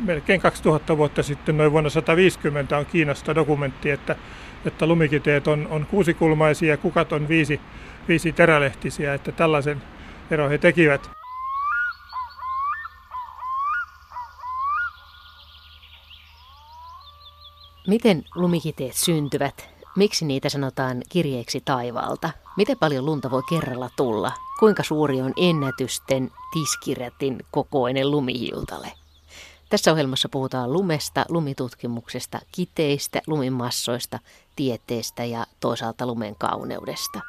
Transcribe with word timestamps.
melkein 0.00 0.40
2000 0.40 0.96
vuotta 0.96 1.22
sitten, 1.22 1.56
noin 1.58 1.72
vuonna 1.72 1.90
150 1.90 2.78
on 2.78 2.86
Kiinasta 2.86 3.34
dokumentti, 3.34 3.90
että, 3.90 4.16
että 4.64 4.86
lumikiteet 4.86 5.48
on, 5.48 5.66
on 5.70 5.86
kuusikulmaisia 5.86 6.68
ja 6.70 6.76
kukat 6.76 7.12
on 7.12 7.28
viisi, 7.28 7.60
viisi 8.08 8.32
terälehtisiä, 8.32 9.14
että 9.14 9.32
tällaisen 9.32 9.82
ero 10.30 10.48
he 10.48 10.58
tekivät. 10.58 11.10
Miten 17.88 18.24
lumikiteet 18.34 18.94
syntyvät? 18.94 19.68
Miksi 19.96 20.24
niitä 20.24 20.48
sanotaan 20.48 21.02
kirjeeksi 21.08 21.62
taivaalta? 21.64 22.30
Miten 22.56 22.76
paljon 22.78 23.06
lunta 23.06 23.30
voi 23.30 23.42
kerralla 23.48 23.90
tulla? 23.96 24.32
Kuinka 24.58 24.82
suuri 24.82 25.20
on 25.20 25.32
ennätysten 25.36 26.30
tiskirätin 26.52 27.38
kokoinen 27.50 28.10
lumihiutale? 28.10 28.92
Tässä 29.68 29.92
ohjelmassa 29.92 30.28
puhutaan 30.28 30.72
lumesta, 30.72 31.24
lumitutkimuksesta, 31.28 32.38
kiteistä, 32.52 33.22
lumimassoista, 33.26 34.18
tieteestä 34.56 35.24
ja 35.24 35.46
toisaalta 35.60 36.06
lumen 36.06 36.34
kauneudesta. 36.38 37.20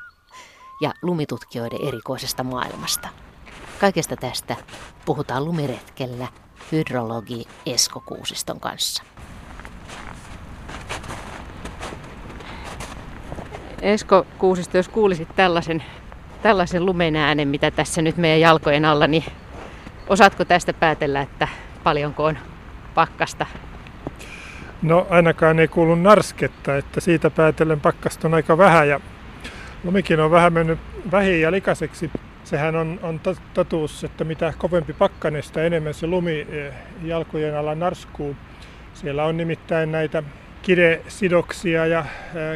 Ja 0.82 0.94
lumitutkijoiden 1.02 1.88
erikoisesta 1.88 2.44
maailmasta. 2.44 3.10
Kaikesta 3.80 4.16
tästä 4.16 4.56
puhutaan 5.06 5.46
lumiretkellä 5.46 6.28
hydrologi 6.72 7.46
Esko 7.66 8.00
Kuusiston 8.06 8.60
kanssa. 8.60 9.04
Esko 13.82 14.26
Kuusisto, 14.38 14.78
jos 14.78 14.88
kuulisit 14.88 15.36
tällaisen, 15.36 15.84
tällaisen 16.42 16.86
lumen 16.86 17.16
äänen, 17.16 17.48
mitä 17.48 17.72
tässä 17.72 18.02
nyt 18.02 18.18
meidän 18.18 18.40
jalkojen 18.40 18.86
alla, 18.86 19.08
niin 19.08 19.24
osaatko 20.08 20.46
tästä 20.46 20.74
päätellä, 20.74 21.22
että 21.22 21.48
paljonko 21.90 22.26
on 22.26 22.38
pakkasta? 22.96 23.46
No 24.82 25.08
ainakaan 25.10 25.60
ei 25.60 25.68
kuulu 25.68 25.96
narsketta, 25.96 26.78
että 26.78 27.00
siitä 27.02 27.30
päätellen 27.30 27.80
pakkasta 27.80 28.28
on 28.28 28.34
aika 28.34 28.58
vähän 28.58 28.90
ja 28.90 29.00
lumikin 29.84 30.20
on 30.20 30.32
vähän 30.32 30.54
mennyt 30.54 30.80
vähin 31.12 31.42
ja 31.42 31.52
likaiseksi. 31.52 32.12
Sehän 32.44 32.76
on, 32.76 33.00
on 33.04 33.22
totuus, 33.54 34.04
että 34.04 34.24
mitä 34.24 34.54
kovempi 34.58 34.94
pakkanesta, 34.94 35.64
enemmän 35.64 35.94
se 35.94 36.08
lumi 36.08 36.48
eh, 36.50 36.74
jalkojen 37.04 37.58
alla 37.58 37.76
narskuu. 37.76 38.36
Siellä 38.94 39.26
on 39.26 39.38
nimittäin 39.38 39.92
näitä 39.92 40.24
kidesidoksia 40.62 41.86
ja 41.86 42.06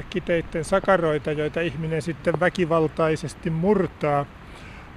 kiteiden 0.09 0.65
sakaroita, 0.65 1.31
joita 1.31 1.61
ihminen 1.61 2.01
sitten 2.01 2.39
väkivaltaisesti 2.39 3.49
murtaa, 3.49 4.25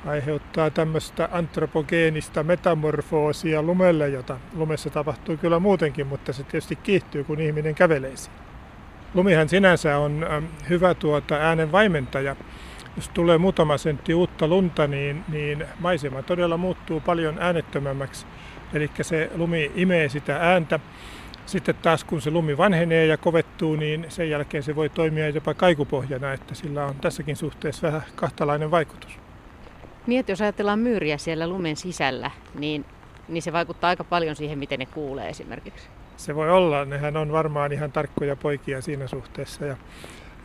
aiheuttaa 0.08 0.70
tämmöistä 0.70 1.28
antropogeenista 1.32 2.42
metamorfoosia 2.42 3.62
lumelle, 3.62 4.08
jota 4.08 4.38
lumessa 4.54 4.90
tapahtuu 4.90 5.36
kyllä 5.36 5.58
muutenkin, 5.58 6.06
mutta 6.06 6.32
se 6.32 6.42
tietysti 6.42 6.76
kiihtyy, 6.76 7.24
kun 7.24 7.40
ihminen 7.40 7.74
kävelee 7.74 8.16
siinä. 8.16 8.38
Lumihan 9.14 9.48
sinänsä 9.48 9.98
on 9.98 10.26
hyvä 10.68 10.94
tuota 10.94 11.34
äänen 11.34 11.72
vaimentaja. 11.72 12.36
Jos 12.96 13.08
tulee 13.08 13.38
muutama 13.38 13.78
sentti 13.78 14.14
uutta 14.14 14.48
lunta, 14.48 14.86
niin, 14.86 15.24
niin 15.28 15.64
maisema 15.80 16.22
todella 16.22 16.56
muuttuu 16.56 17.00
paljon 17.00 17.36
äänettömämmäksi. 17.38 18.26
Eli 18.74 18.90
se 19.02 19.30
lumi 19.34 19.72
imee 19.74 20.08
sitä 20.08 20.36
ääntä 20.36 20.80
sitten 21.46 21.74
taas 21.74 22.04
kun 22.04 22.20
se 22.20 22.30
lumi 22.30 22.56
vanhenee 22.56 23.06
ja 23.06 23.16
kovettuu, 23.16 23.76
niin 23.76 24.06
sen 24.08 24.30
jälkeen 24.30 24.62
se 24.62 24.76
voi 24.76 24.88
toimia 24.88 25.28
jopa 25.28 25.54
kaikupohjana, 25.54 26.32
että 26.32 26.54
sillä 26.54 26.86
on 26.86 26.94
tässäkin 26.94 27.36
suhteessa 27.36 27.86
vähän 27.86 28.02
kahtalainen 28.14 28.70
vaikutus. 28.70 29.25
Että 30.08 30.32
jos 30.32 30.40
ajatellaan 30.40 30.78
myyriä 30.78 31.18
siellä 31.18 31.48
lumen 31.48 31.76
sisällä, 31.76 32.30
niin, 32.54 32.84
niin 33.28 33.42
se 33.42 33.52
vaikuttaa 33.52 33.90
aika 33.90 34.04
paljon 34.04 34.36
siihen, 34.36 34.58
miten 34.58 34.78
ne 34.78 34.86
kuulee 34.86 35.28
esimerkiksi. 35.28 35.88
Se 36.16 36.34
voi 36.34 36.50
olla. 36.50 36.84
Nehän 36.84 37.16
on 37.16 37.32
varmaan 37.32 37.72
ihan 37.72 37.92
tarkkoja 37.92 38.36
poikia 38.36 38.82
siinä 38.82 39.06
suhteessa 39.06 39.64
ja, 39.64 39.76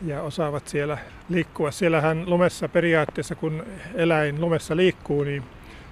ja 0.06 0.22
osaavat 0.22 0.68
siellä 0.68 0.98
liikkua. 1.28 1.70
Siellähän 1.70 2.30
lumessa 2.30 2.68
periaatteessa, 2.68 3.34
kun 3.34 3.64
eläin 3.94 4.40
lumessa 4.40 4.76
liikkuu, 4.76 5.24
niin 5.24 5.42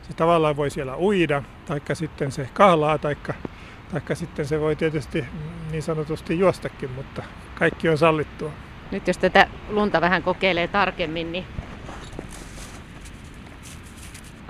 se 0.03 0.15
tavallaan 0.15 0.56
voi 0.56 0.71
siellä 0.71 0.97
uida, 0.97 1.43
taikka 1.67 1.94
sitten 1.94 2.33
se 2.33 2.49
kahlaa, 2.55 2.99
taikka 2.99 3.34
Taikka 3.93 4.15
sitten 4.15 4.47
se 4.47 4.61
voi 4.61 4.77
tietysti 4.77 5.25
niin 5.71 5.83
sanotusti 5.83 6.39
juostakin, 6.39 6.91
mutta 6.91 7.23
kaikki 7.55 7.89
on 7.89 7.99
sallittua. 7.99 8.50
Nyt 8.91 9.06
jos 9.06 9.19
tätä 9.19 9.49
lunta 9.69 10.00
vähän 10.00 10.23
kokeilee 10.23 10.69
tarkemmin, 10.69 11.33
niin 11.33 11.44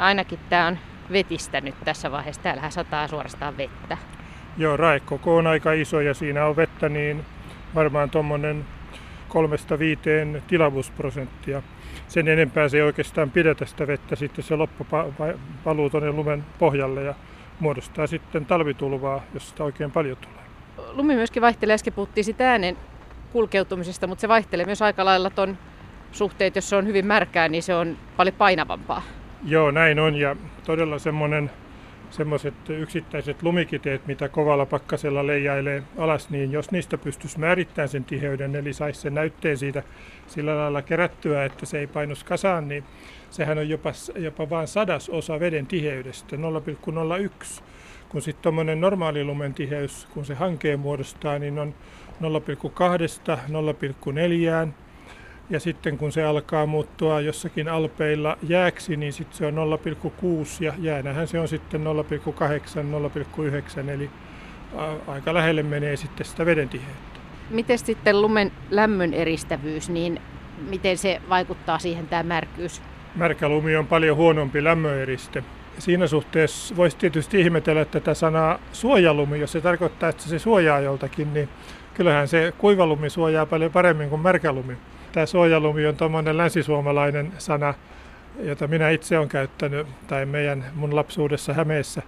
ainakin 0.00 0.38
tämä 0.49 0.66
on 0.66 0.78
vetistänyt 1.12 1.75
tässä 1.84 2.11
vaiheessa. 2.11 2.43
Täällähän 2.43 2.72
sataa 2.72 3.09
suorastaan 3.09 3.56
vettä. 3.56 3.99
Joo, 4.56 4.77
raekoko 4.77 5.37
on 5.37 5.47
aika 5.47 5.72
iso 5.72 6.00
ja 6.00 6.15
siinä 6.15 6.47
on 6.47 6.56
vettä 6.56 6.88
niin 6.88 7.25
varmaan 7.75 8.11
tuommoinen 8.11 8.65
kolmesta 9.28 9.78
viiteen 9.78 10.43
tilavuusprosenttia. 10.47 11.62
Sen 12.09 12.28
enempää 12.28 12.69
se 12.69 12.77
ei 12.77 12.83
oikeastaan 12.83 13.31
pidetä 13.31 13.65
sitä 13.66 13.87
vettä, 13.87 14.16
sitten 14.16 14.44
se 14.44 14.56
loppu 14.56 14.87
valuu 15.65 15.91
tuonne 15.91 16.12
lumen 16.12 16.44
pohjalle 16.59 17.03
ja 17.03 17.15
muodostaa 17.61 18.06
sitten 18.06 18.47
talvitulvaa, 18.47 19.22
jos 19.34 19.49
sitä 19.49 19.65
oikein 19.65 19.91
paljon 19.91 20.17
tulee. 20.17 20.41
Lumi 20.93 21.15
myöskin 21.15 21.43
vaihtelee, 21.43 21.75
äsken 21.75 21.93
puhuttiin 21.93 22.25
sitä 22.25 22.50
äänen 22.50 22.77
kulkeutumisesta, 23.32 24.06
mutta 24.06 24.21
se 24.21 24.28
vaihtelee 24.28 24.67
myös 24.67 24.82
aika 24.82 25.05
lailla 25.05 25.31
ton 25.31 25.59
suhteet, 26.12 26.56
jos 26.56 26.69
se 26.71 26.77
on 26.77 26.87
hyvin 26.87 27.06
märkää, 27.06 27.49
niin 27.49 27.62
se 27.62 27.75
on 27.75 27.97
paljon 28.17 28.34
painavampaa. 28.34 29.03
Joo, 29.45 29.71
näin 29.71 29.99
on 29.99 30.17
ja 30.17 30.37
todella 30.65 30.99
semmoinen 30.99 31.51
semmoiset 32.11 32.55
yksittäiset 32.69 33.43
lumikiteet, 33.43 34.06
mitä 34.06 34.28
kovalla 34.28 34.67
pakkasella 34.67 35.27
leijailee 35.27 35.83
alas, 35.99 36.31
niin 36.31 36.53
jos 36.53 36.71
niistä 36.71 36.99
pystyisi 36.99 37.39
määrittämään 37.39 37.89
sen 37.89 38.05
tiheyden, 38.05 38.56
eli 38.56 38.73
saisi 38.73 39.00
sen 39.00 39.15
näytteen 39.15 39.59
siitä 39.59 39.83
sillä 40.27 40.56
lailla 40.56 40.83
kerättyä, 40.83 41.45
että 41.45 41.67
se 41.67 41.79
ei 41.79 41.87
painus 41.87 42.25
kasaan, 42.25 42.69
niin 42.69 42.84
sehän 43.31 43.59
on 43.59 43.69
jopa, 43.69 43.93
jopa 44.17 44.50
vain 44.50 44.69
osa 45.11 45.41
veden 45.41 45.67
tiheydestä, 45.67 46.37
0,01. 46.37 47.62
Kun 48.09 48.23
sitten 48.23 48.43
tuommoinen 48.43 48.81
normaali 48.81 49.25
lumen 49.25 49.55
tiheys, 49.55 50.06
kun 50.15 50.25
se 50.25 50.34
hankeen 50.34 50.81
muodostaa, 50.81 51.39
niin 51.39 51.59
on 51.59 51.75
0,2 52.21 52.29
0,4 54.67 54.69
ja 55.50 55.61
sitten 55.61 55.99
kun 55.99 56.12
se 56.12 56.25
alkaa 56.25 56.66
muuttua 56.66 57.21
jossakin 57.21 57.69
alpeilla 57.69 58.38
jääksi, 58.43 58.97
niin 58.97 59.12
sitten 59.12 59.38
se 59.38 59.47
on 59.47 59.55
0,6 59.55 60.65
ja 60.65 60.72
jäänähän 60.78 61.28
se 61.28 61.41
on 61.41 61.49
sitten 61.49 61.84
0,8, 61.84 63.81
0,9 63.83 63.91
eli 63.91 64.11
aika 65.06 65.34
lähelle 65.34 65.62
menee 65.62 65.97
sitten 65.97 66.27
sitä 66.27 66.47
veden 66.47 66.69
tiheyttä. 66.69 67.21
Miten 67.50 67.78
sitten 67.78 68.22
lumen 68.22 68.53
lämmön 68.71 69.15
eristävyys, 69.15 69.91
niin 69.91 70.21
miten 70.69 70.99
se 70.99 71.21
vaikuttaa 71.28 71.78
siihen 71.78 72.06
tämä 72.06 72.22
märkyys? 72.22 72.82
Märkä 73.15 73.49
lumi 73.49 73.77
on 73.77 73.87
paljon 73.87 74.17
huonompi 74.17 74.65
lämmöeriste. 74.65 75.44
Siinä 75.78 76.06
suhteessa 76.06 76.77
voisi 76.77 76.97
tietysti 76.97 77.41
ihmetellä 77.41 77.84
tätä 77.84 78.15
sanaa 78.15 78.59
suojalumi, 78.72 79.41
jos 79.41 79.53
se 79.53 79.61
tarkoittaa, 79.61 80.09
että 80.09 80.22
se 80.22 80.38
suojaa 80.38 80.81
joltakin, 80.81 81.34
niin 81.34 81.49
kyllähän 81.94 82.28
se 82.28 82.53
kuivalumi 82.59 83.11
suojaa 83.11 83.47
paljon 83.47 83.72
paremmin 83.72 84.09
kuin 84.09 84.21
märkälumi. 84.21 84.77
Tämä 85.12 85.26
suojalumi 85.26 85.87
on 85.87 85.97
tuommoinen 85.97 86.37
länsisuomalainen 86.37 87.32
sana, 87.38 87.75
jota 88.43 88.66
minä 88.66 88.91
itse 88.91 89.19
olen 89.19 89.28
käyttänyt, 89.28 89.87
tai 90.06 90.26
meidän 90.26 90.65
mun 90.75 90.97
lapsuudessa 90.97 91.53
Hämeessä. 91.53 92.03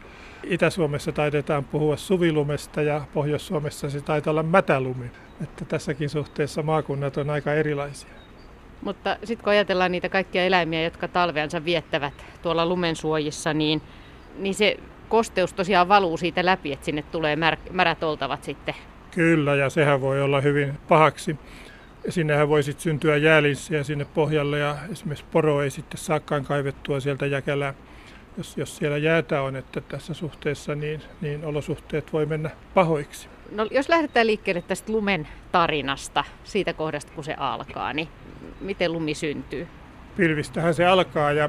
Itä-Suomessa 0.45 1.13
taidetaan 1.13 1.65
puhua 1.65 1.97
suvilumesta 1.97 2.83
ja 2.83 3.01
Pohjois-Suomessa 3.15 3.91
se 3.91 4.01
taitaa 4.01 4.31
olla 4.31 4.43
mätälumi. 4.43 5.11
Että 5.43 5.65
tässäkin 5.65 6.09
suhteessa 6.09 6.63
maakunnat 6.63 7.17
on 7.17 7.31
aika 7.31 7.55
erilaisia. 7.55 8.11
Mutta 8.83 9.17
sitten 9.25 9.45
kun 9.45 9.51
ajatellaan 9.51 9.93
niitä 9.93 10.09
kaikkia 10.09 10.45
eläimiä, 10.45 10.83
jotka 10.83 11.09
talveansa 11.09 11.65
viettävät 11.65 12.25
tuolla 12.43 12.67
lumensuojissa, 12.67 13.55
niin, 13.55 13.83
niin 14.39 14.55
se 14.55 14.77
kosteus 15.09 15.53
tosiaan 15.53 15.89
valuu 15.89 16.17
siitä 16.17 16.45
läpi, 16.45 16.73
että 16.73 16.85
sinne 16.85 17.03
tulee 17.03 17.37
mär- 17.37 17.73
märät 17.73 18.03
oltavat 18.03 18.45
sitten. 18.45 18.75
Kyllä, 19.11 19.55
ja 19.55 19.71
sehän 19.71 20.01
voi 20.01 20.23
olla 20.23 20.41
hyvin 20.41 20.73
pahaksi. 20.89 21.37
Sinnehän 22.09 22.49
voi 22.49 22.63
sitten 22.63 22.83
syntyä 22.83 23.17
jäälinssiä 23.17 23.83
sinne 23.83 24.05
pohjalle 24.05 24.59
ja 24.59 24.77
esimerkiksi 24.93 25.25
poro 25.33 25.63
ei 25.63 25.71
sitten 25.71 25.99
saakaan 25.99 26.45
kaivettua 26.45 27.01
sieltä 27.01 27.27
jäkälää. 27.27 27.75
Jos, 28.37 28.57
jos 28.57 28.77
siellä 28.77 28.99
jäätä 28.99 29.43
on, 29.43 29.57
että 29.57 29.81
tässä 29.81 30.15
suhteessa, 30.15 30.75
niin, 30.75 31.03
niin 31.21 31.45
olosuhteet 31.45 32.13
voi 32.13 32.27
mennä 32.27 32.51
pahoiksi. 32.75 33.29
No, 33.51 33.69
jos 33.71 33.89
lähdetään 33.89 34.27
liikkeelle 34.27 34.63
tästä 34.63 34.93
lumen 34.93 35.29
tarinasta, 35.53 36.25
siitä 36.45 36.73
kohdasta 36.73 37.13
kun 37.15 37.25
se 37.25 37.35
alkaa, 37.39 37.93
niin 37.93 38.09
miten 38.61 38.93
lumi 38.93 39.15
syntyy? 39.15 39.69
Pilvistähän 40.17 40.75
se 40.75 40.87
alkaa 40.87 41.33
ja 41.33 41.49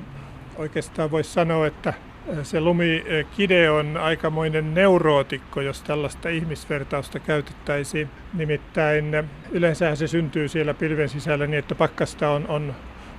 oikeastaan 0.56 1.12
voisi 1.12 1.34
sanoa, 1.34 1.68
että 1.68 1.94
se 2.44 2.62
lumikide 2.62 3.70
on 3.70 3.98
aikamoinen 3.98 4.74
neurootikko, 4.74 5.62
jos 5.62 5.82
tällaista 5.82 6.30
ihmisvertausta 6.30 7.20
käytettäisiin. 7.20 8.10
Nimittäin 8.34 9.06
yleensä 9.52 9.96
se 9.96 10.08
syntyy 10.08 10.48
siellä 10.48 10.74
pilven 10.74 11.10
sisällä 11.10 11.48
niin, 11.48 11.60
että 11.60 11.76
pakkasta 11.76 12.30
on, 12.30 12.48
on 12.48 12.76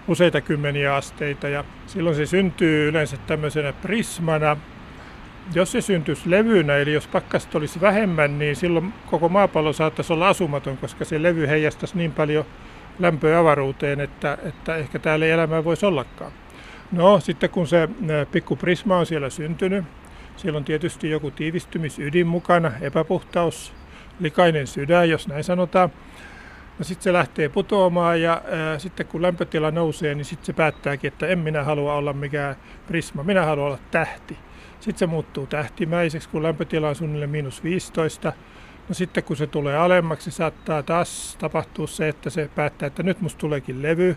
useita 0.09 0.41
kymmeniä 0.41 0.95
asteita 0.95 1.49
ja 1.49 1.65
silloin 1.87 2.17
se 2.17 2.27
syntyy 2.27 2.89
yleensä 2.89 3.17
tämmöisenä 3.17 3.73
prismana 3.73 4.57
jos 5.55 5.73
se 5.73 5.81
syntyisi 5.81 6.31
levynä, 6.31 6.77
eli 6.77 6.93
jos 6.93 7.07
pakkasta 7.07 7.59
olisi 7.59 7.81
vähemmän, 7.81 8.39
niin 8.39 8.57
silloin 8.57 8.95
koko 9.11 9.29
maapallo 9.29 9.73
saattaisi 9.73 10.13
olla 10.13 10.29
asumaton, 10.29 10.77
koska 10.77 11.05
se 11.05 11.23
levy 11.23 11.47
heijastaisi 11.47 11.97
niin 11.97 12.13
paljon 12.13 12.45
lämpöä 12.99 13.39
avaruuteen, 13.39 14.01
että, 14.01 14.39
että 14.43 14.77
ehkä 14.77 14.99
täällä 14.99 15.27
ei 15.27 15.33
elämää 15.33 15.65
voisi 15.65 15.87
ollakaan. 15.87 16.33
No 16.93 17.21
sitten 17.21 17.51
kun 17.51 17.67
se 17.67 17.89
pikku 18.33 18.57
prisma 18.57 18.97
on 18.97 19.07
siellä 19.07 19.31
syntynyt, 19.31 19.85
siellä 20.37 20.57
on 20.57 20.65
tietysti 20.65 21.11
joku 21.11 21.31
tiivistymisydin 21.31 22.27
mukana, 22.27 22.73
epäpuhtaus, 22.81 23.73
likainen 24.21 24.67
sydän, 24.67 25.11
jos 25.11 25.29
näin 25.29 25.45
sanotaan. 25.45 25.91
No 26.79 26.85
sitten 26.85 27.05
se 27.05 27.13
lähtee 27.13 27.49
putoamaan 27.49 28.23
ja 28.23 28.43
ää, 28.51 28.79
sitten 28.79 29.07
kun 29.07 29.23
lämpötila 29.23 29.71
nousee, 29.71 30.15
niin 30.15 30.25
sitten 30.25 30.47
se 30.47 30.53
päättääkin, 30.53 31.09
että 31.09 31.27
en 31.27 31.39
minä 31.39 31.65
halua 31.65 31.95
olla 31.95 32.13
mikään 32.13 32.57
prisma, 32.87 33.23
minä 33.23 33.45
haluan 33.45 33.67
olla 33.67 33.79
tähti. 33.91 34.39
Sitten 34.81 34.99
se 34.99 35.07
muuttuu 35.07 35.47
tähtimäiseksi, 35.47 36.29
kun 36.29 36.43
lämpötila 36.43 36.89
on 36.89 36.95
suunnilleen 36.95 37.31
miinus 37.31 37.65
15. 37.65 38.33
No 38.89 38.95
sitten 38.95 39.25
kun 39.25 39.37
se 39.37 39.47
tulee 39.47 39.77
alemmaksi, 39.77 40.31
saattaa 40.31 40.83
taas 40.83 41.37
tapahtua 41.41 41.87
se, 41.87 42.09
että 42.09 42.31
se 42.31 42.51
päättää, 42.55 42.87
että 42.87 43.03
nyt 43.03 43.21
musta 43.21 43.39
tuleekin 43.39 43.83
levy. 43.83 44.17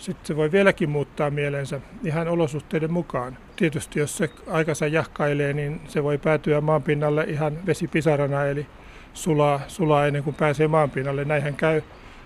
Sitten 0.00 0.26
se 0.26 0.36
voi 0.36 0.52
vieläkin 0.52 0.90
muuttaa 0.90 1.30
mielensä 1.30 1.80
ihan 2.04 2.28
olosuhteiden 2.28 2.92
mukaan. 2.92 3.38
Tietysti 3.56 3.98
jos 3.98 4.16
se 4.16 4.30
aikansa 4.46 4.86
jahkailee, 4.86 5.52
niin 5.52 5.80
se 5.88 6.02
voi 6.02 6.18
päätyä 6.18 6.60
maanpinnalle 6.60 7.24
ihan 7.24 7.66
vesipisarana, 7.66 8.44
eli 8.44 8.66
sulaa, 9.14 9.60
sulaa 9.68 10.06
ennen 10.06 10.24
kuin 10.24 10.36
pääsee 10.36 10.68
maanpinnalle. 10.68 11.24
Näinhän 11.24 11.54
käy 11.54 11.82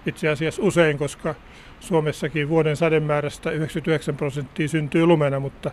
itse 0.07 0.29
asiassa 0.29 0.63
usein, 0.63 0.99
koska 0.99 1.35
Suomessakin 1.81 2.49
vuoden 2.49 2.77
sademäärästä 2.77 3.51
99 3.51 4.17
prosenttia 4.17 4.69
syntyy 4.69 5.07
lumena, 5.07 5.41
mutta 5.41 5.71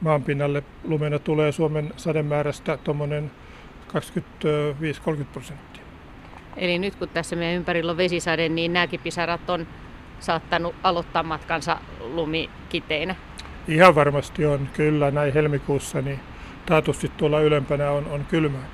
maanpinnalle 0.00 0.62
lumena 0.84 1.18
tulee 1.18 1.52
Suomen 1.52 1.92
sademäärästä 1.96 2.76
tuommoinen 2.76 3.30
25-30 3.88 3.94
prosenttia. 5.32 5.82
Eli 6.56 6.78
nyt 6.78 6.94
kun 6.94 7.08
tässä 7.08 7.36
meidän 7.36 7.56
ympärillä 7.56 7.90
on 7.90 7.96
vesisade, 7.96 8.48
niin 8.48 8.72
nämäkin 8.72 9.00
pisarat 9.00 9.50
on 9.50 9.66
saattanut 10.20 10.74
aloittaa 10.82 11.22
matkansa 11.22 11.78
lumikiteinä? 12.00 13.14
Ihan 13.68 13.94
varmasti 13.94 14.46
on, 14.46 14.68
kyllä. 14.72 15.10
Näin 15.10 15.34
helmikuussa 15.34 16.02
niin 16.02 16.20
taatusti 16.66 17.12
tuolla 17.16 17.40
ylempänä 17.40 17.90
on, 17.90 18.06
on 18.06 18.24
kylmää. 18.24 18.64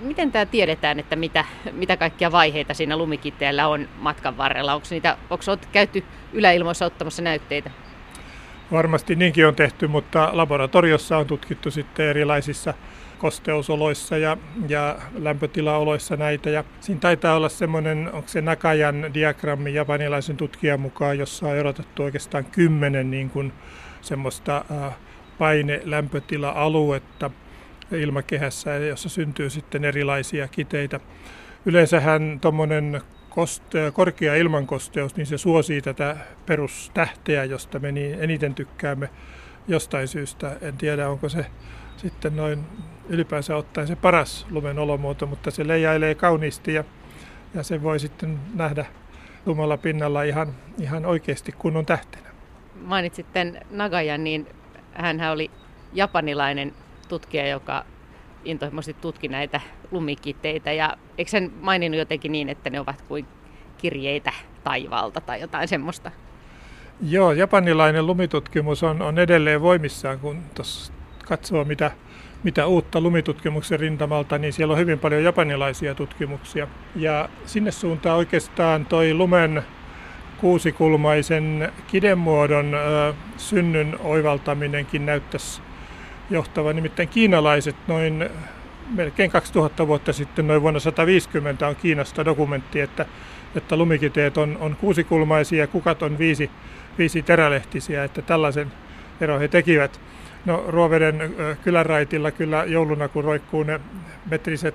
Miten 0.00 0.32
tämä 0.32 0.46
tiedetään, 0.46 0.98
että 0.98 1.16
mitä, 1.16 1.44
mitä 1.72 1.96
kaikkia 1.96 2.32
vaiheita 2.32 2.74
siinä 2.74 2.96
lumikitteellä 2.96 3.68
on 3.68 3.88
matkan 3.98 4.36
varrella? 4.36 4.74
Onko, 4.74 4.86
niitä, 4.90 5.16
onko 5.30 5.44
olet 5.46 5.68
käyty 5.72 6.04
yläilmoissa 6.32 6.86
ottamassa 6.86 7.22
näytteitä? 7.22 7.70
Varmasti 8.72 9.14
niinkin 9.14 9.46
on 9.46 9.54
tehty, 9.54 9.86
mutta 9.86 10.30
laboratoriossa 10.32 11.18
on 11.18 11.26
tutkittu 11.26 11.70
sitten 11.70 12.06
erilaisissa 12.06 12.74
kosteusoloissa 13.18 14.18
ja, 14.18 14.36
ja 14.68 14.98
lämpötilaoloissa 15.18 16.16
näitä. 16.16 16.50
Ja 16.50 16.64
siinä 16.80 17.00
taitaa 17.00 17.36
olla 17.36 17.48
semmoinen, 17.48 18.10
onko 18.12 18.28
se 18.28 18.40
Nakajan 18.40 19.14
diagrammi 19.14 19.74
japanilaisen 19.74 20.36
tutkijan 20.36 20.80
mukaan, 20.80 21.18
jossa 21.18 21.46
on 21.46 21.56
erotettu 21.56 22.02
oikeastaan 22.02 22.44
kymmenen 22.44 23.10
niin 23.10 23.30
kuin 23.30 23.52
semmoista 24.00 24.64
paine-lämpötila-aluetta 25.38 27.30
ilmakehässä, 27.92 28.74
jossa 28.74 29.08
syntyy 29.08 29.50
sitten 29.50 29.84
erilaisia 29.84 30.48
kiteitä. 30.48 31.00
Yleensähän 31.66 32.38
tuommoinen 32.40 33.00
koste, 33.30 33.90
korkea 33.94 34.34
ilmankosteus, 34.34 35.16
niin 35.16 35.26
se 35.26 35.38
suosii 35.38 35.82
tätä 35.82 36.16
perustähteä, 36.46 37.44
josta 37.44 37.78
me 37.78 37.92
niin 37.92 38.16
eniten 38.20 38.54
tykkäämme 38.54 39.08
jostain 39.68 40.08
syystä. 40.08 40.56
En 40.60 40.76
tiedä, 40.76 41.08
onko 41.08 41.28
se 41.28 41.46
sitten 41.96 42.36
noin 42.36 42.64
ylipäänsä 43.08 43.56
ottaen 43.56 43.86
se 43.86 43.96
paras 43.96 44.46
lumen 44.50 44.78
olomuoto, 44.78 45.26
mutta 45.26 45.50
se 45.50 45.68
leijailee 45.68 46.14
kauniisti 46.14 46.74
ja, 46.74 46.84
ja 47.54 47.62
se 47.62 47.82
voi 47.82 48.00
sitten 48.00 48.38
nähdä 48.54 48.86
lumalla 49.46 49.76
pinnalla 49.76 50.22
ihan, 50.22 50.54
ihan 50.80 51.06
oikeasti 51.06 51.52
kunnon 51.52 51.86
tähtenä. 51.86 52.28
Mainitsit 52.80 53.32
tämän 53.32 53.60
Nagajan, 53.70 54.24
niin 54.24 54.46
hän 54.92 55.20
oli 55.30 55.50
japanilainen 55.92 56.72
tutkija, 57.08 57.48
joka 57.48 57.84
intohimoisesti 58.44 59.02
tutki 59.02 59.28
näitä 59.28 59.60
lumikitteitä. 59.90 60.72
Ja 60.72 60.96
eikö 61.18 61.30
hän 61.34 61.52
maininnut 61.60 61.98
jotenkin 61.98 62.32
niin, 62.32 62.48
että 62.48 62.70
ne 62.70 62.80
ovat 62.80 63.02
kuin 63.02 63.26
kirjeitä 63.78 64.32
taivaalta 64.64 65.20
tai 65.20 65.40
jotain 65.40 65.68
semmoista? 65.68 66.10
Joo, 67.02 67.32
japanilainen 67.32 68.06
lumitutkimus 68.06 68.82
on, 68.82 69.02
on 69.02 69.18
edelleen 69.18 69.60
voimissaan, 69.60 70.18
kun 70.18 70.42
tuossa 70.54 70.92
katsoo 71.24 71.64
mitä, 71.64 71.90
mitä 72.42 72.66
uutta 72.66 73.00
lumitutkimuksen 73.00 73.80
rintamalta, 73.80 74.38
niin 74.38 74.52
siellä 74.52 74.72
on 74.72 74.78
hyvin 74.78 74.98
paljon 74.98 75.24
japanilaisia 75.24 75.94
tutkimuksia. 75.94 76.68
Ja 76.96 77.28
sinne 77.46 77.70
suuntaan 77.70 78.18
oikeastaan 78.18 78.86
toi 78.86 79.14
lumen 79.14 79.62
kuusikulmaisen 80.36 81.72
kidemuodon 81.86 82.74
ö, 82.74 83.14
synnyn 83.36 83.96
oivaltaminenkin 84.04 85.06
näyttäisi 85.06 85.62
johtava. 86.30 86.72
Nimittäin 86.72 87.08
kiinalaiset 87.08 87.76
noin 87.86 88.30
melkein 88.90 89.30
2000 89.30 89.86
vuotta 89.86 90.12
sitten, 90.12 90.46
noin 90.46 90.62
vuonna 90.62 90.80
150 90.80 91.68
on 91.68 91.76
Kiinasta 91.76 92.24
dokumentti, 92.24 92.80
että, 92.80 93.06
että 93.56 93.76
lumikiteet 93.76 94.38
on, 94.38 94.56
on 94.60 94.76
kuusikulmaisia 94.76 95.58
ja 95.58 95.66
kukat 95.66 96.02
on 96.02 96.18
viisi, 96.18 96.50
viisi 96.98 97.22
terälehtisiä, 97.22 98.04
että 98.04 98.22
tällaisen 98.22 98.72
ero 99.20 99.38
he 99.38 99.48
tekivät. 99.48 100.00
No 100.44 100.64
Ruoveden 100.68 101.34
kyläraitilla 101.62 102.30
kyllä 102.30 102.64
jouluna, 102.64 103.08
kun 103.08 103.24
roikkuu 103.24 103.62
ne 103.62 103.80
metriset 104.30 104.74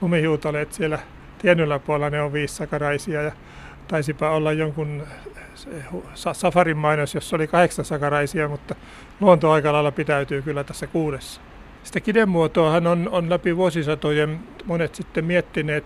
lumihiutaleet 0.00 0.72
siellä 0.72 0.98
tiennyllä 1.38 1.78
puolella, 1.78 2.10
ne 2.10 2.22
on 2.22 2.32
viissakaraisia 2.32 3.22
ja 3.22 3.32
taisipa 3.88 4.30
olla 4.30 4.52
jonkun 4.52 5.02
safarin 6.34 6.76
mainos, 6.76 7.14
jossa 7.14 7.36
oli 7.36 7.46
kahdeksan 7.46 7.84
sakaraisia, 7.84 8.48
mutta 8.48 8.74
luonto 9.20 9.50
aika 9.50 9.72
lailla 9.72 9.92
pitäytyy 9.92 10.42
kyllä 10.42 10.64
tässä 10.64 10.86
kuudessa. 10.86 11.40
Sitä 11.82 12.00
kidemuotoahan 12.00 12.86
on, 12.86 13.08
on 13.12 13.30
läpi 13.30 13.56
vuosisatojen 13.56 14.40
monet 14.64 14.94
sitten 14.94 15.24
miettineet. 15.24 15.84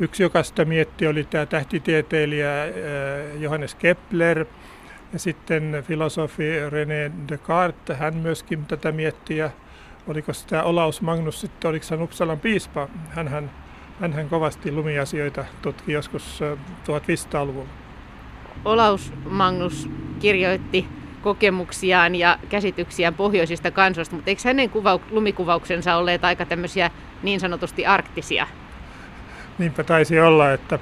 Yksi, 0.00 0.22
joka 0.22 0.42
sitä 0.42 0.64
mietti, 0.64 1.06
oli 1.06 1.24
tämä 1.24 1.46
tähtitieteilijä 1.46 2.50
Johannes 3.38 3.74
Kepler– 3.74 4.44
ja 5.12 5.18
sitten 5.18 5.84
filosofi 5.86 6.42
René 6.70 7.28
Descartes, 7.28 7.98
hän 7.98 8.16
myöskin 8.16 8.66
tätä 8.66 8.92
mietti 8.92 9.36
ja 9.36 9.50
oliko 10.06 10.32
sitä 10.32 10.62
Olaus 10.62 11.02
Magnus 11.02 11.40
sitten, 11.40 11.68
oliko 11.68 11.86
hän 11.90 12.02
Uppsalan 12.02 12.40
piispa, 12.40 12.88
hän, 13.08 13.50
hän 14.00 14.28
kovasti 14.30 14.72
lumiasioita 14.72 15.44
tutki 15.62 15.92
joskus 15.92 16.40
1500-luvulla. 16.86 17.68
Olaus 18.64 19.12
Magnus 19.30 19.90
kirjoitti 20.18 20.88
kokemuksiaan 21.22 22.14
ja 22.14 22.38
käsityksiään 22.48 23.14
pohjoisista 23.14 23.70
kansoista, 23.70 24.14
mutta 24.14 24.30
eikö 24.30 24.42
hänen 24.44 24.70
kuvau- 24.70 25.02
lumikuvauksensa 25.10 25.96
olleet 25.96 26.24
aika 26.24 26.46
tämmöisiä 26.46 26.90
niin 27.22 27.40
sanotusti 27.40 27.86
arktisia? 27.86 28.46
Niinpä 29.58 29.84
taisi 29.84 30.20
olla, 30.20 30.52
että 30.52 30.78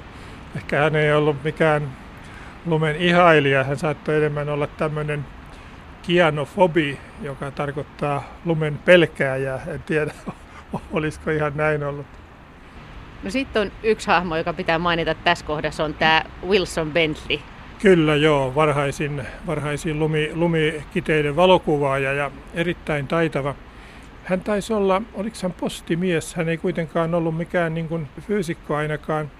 ehkä 0.55 0.79
hän 0.79 0.95
ei 0.95 1.13
ollut 1.13 1.43
mikään 1.43 1.91
lumen 2.67 2.95
ihailija. 2.95 3.63
Hän 3.63 3.77
saattoi 3.77 4.15
enemmän 4.15 4.49
olla 4.49 4.67
tämmöinen 4.67 5.25
kianofobi, 6.01 6.97
joka 7.21 7.51
tarkoittaa 7.51 8.23
lumen 8.45 8.77
pelkääjää. 8.77 9.61
En 9.67 9.83
tiedä, 9.83 10.13
olisiko 10.91 11.31
ihan 11.31 11.51
näin 11.55 11.83
ollut. 11.83 12.05
No 13.23 13.29
sitten 13.29 13.61
on 13.61 13.71
yksi 13.83 14.07
hahmo, 14.07 14.35
joka 14.35 14.53
pitää 14.53 14.79
mainita 14.79 15.15
tässä 15.15 15.45
kohdassa, 15.45 15.83
on 15.83 15.93
tämä 15.93 16.23
Wilson 16.47 16.91
Bentley. 16.91 17.39
Kyllä 17.81 18.15
joo, 18.15 18.55
varhaisin, 18.55 19.23
varhaisin 19.47 19.99
lumi, 19.99 20.31
lumikiteiden 20.33 21.35
valokuvaaja 21.35 22.13
ja 22.13 22.31
erittäin 22.53 23.07
taitava. 23.07 23.55
Hän 24.23 24.41
taisi 24.41 24.73
olla, 24.73 25.01
oliko 25.13 25.35
hän 25.41 25.53
postimies, 25.53 26.35
hän 26.35 26.49
ei 26.49 26.57
kuitenkaan 26.57 27.15
ollut 27.15 27.37
mikään 27.37 27.73
niin 27.73 27.87
kuin 27.87 28.07
fyysikko 28.21 28.75
ainakaan. 28.75 29.31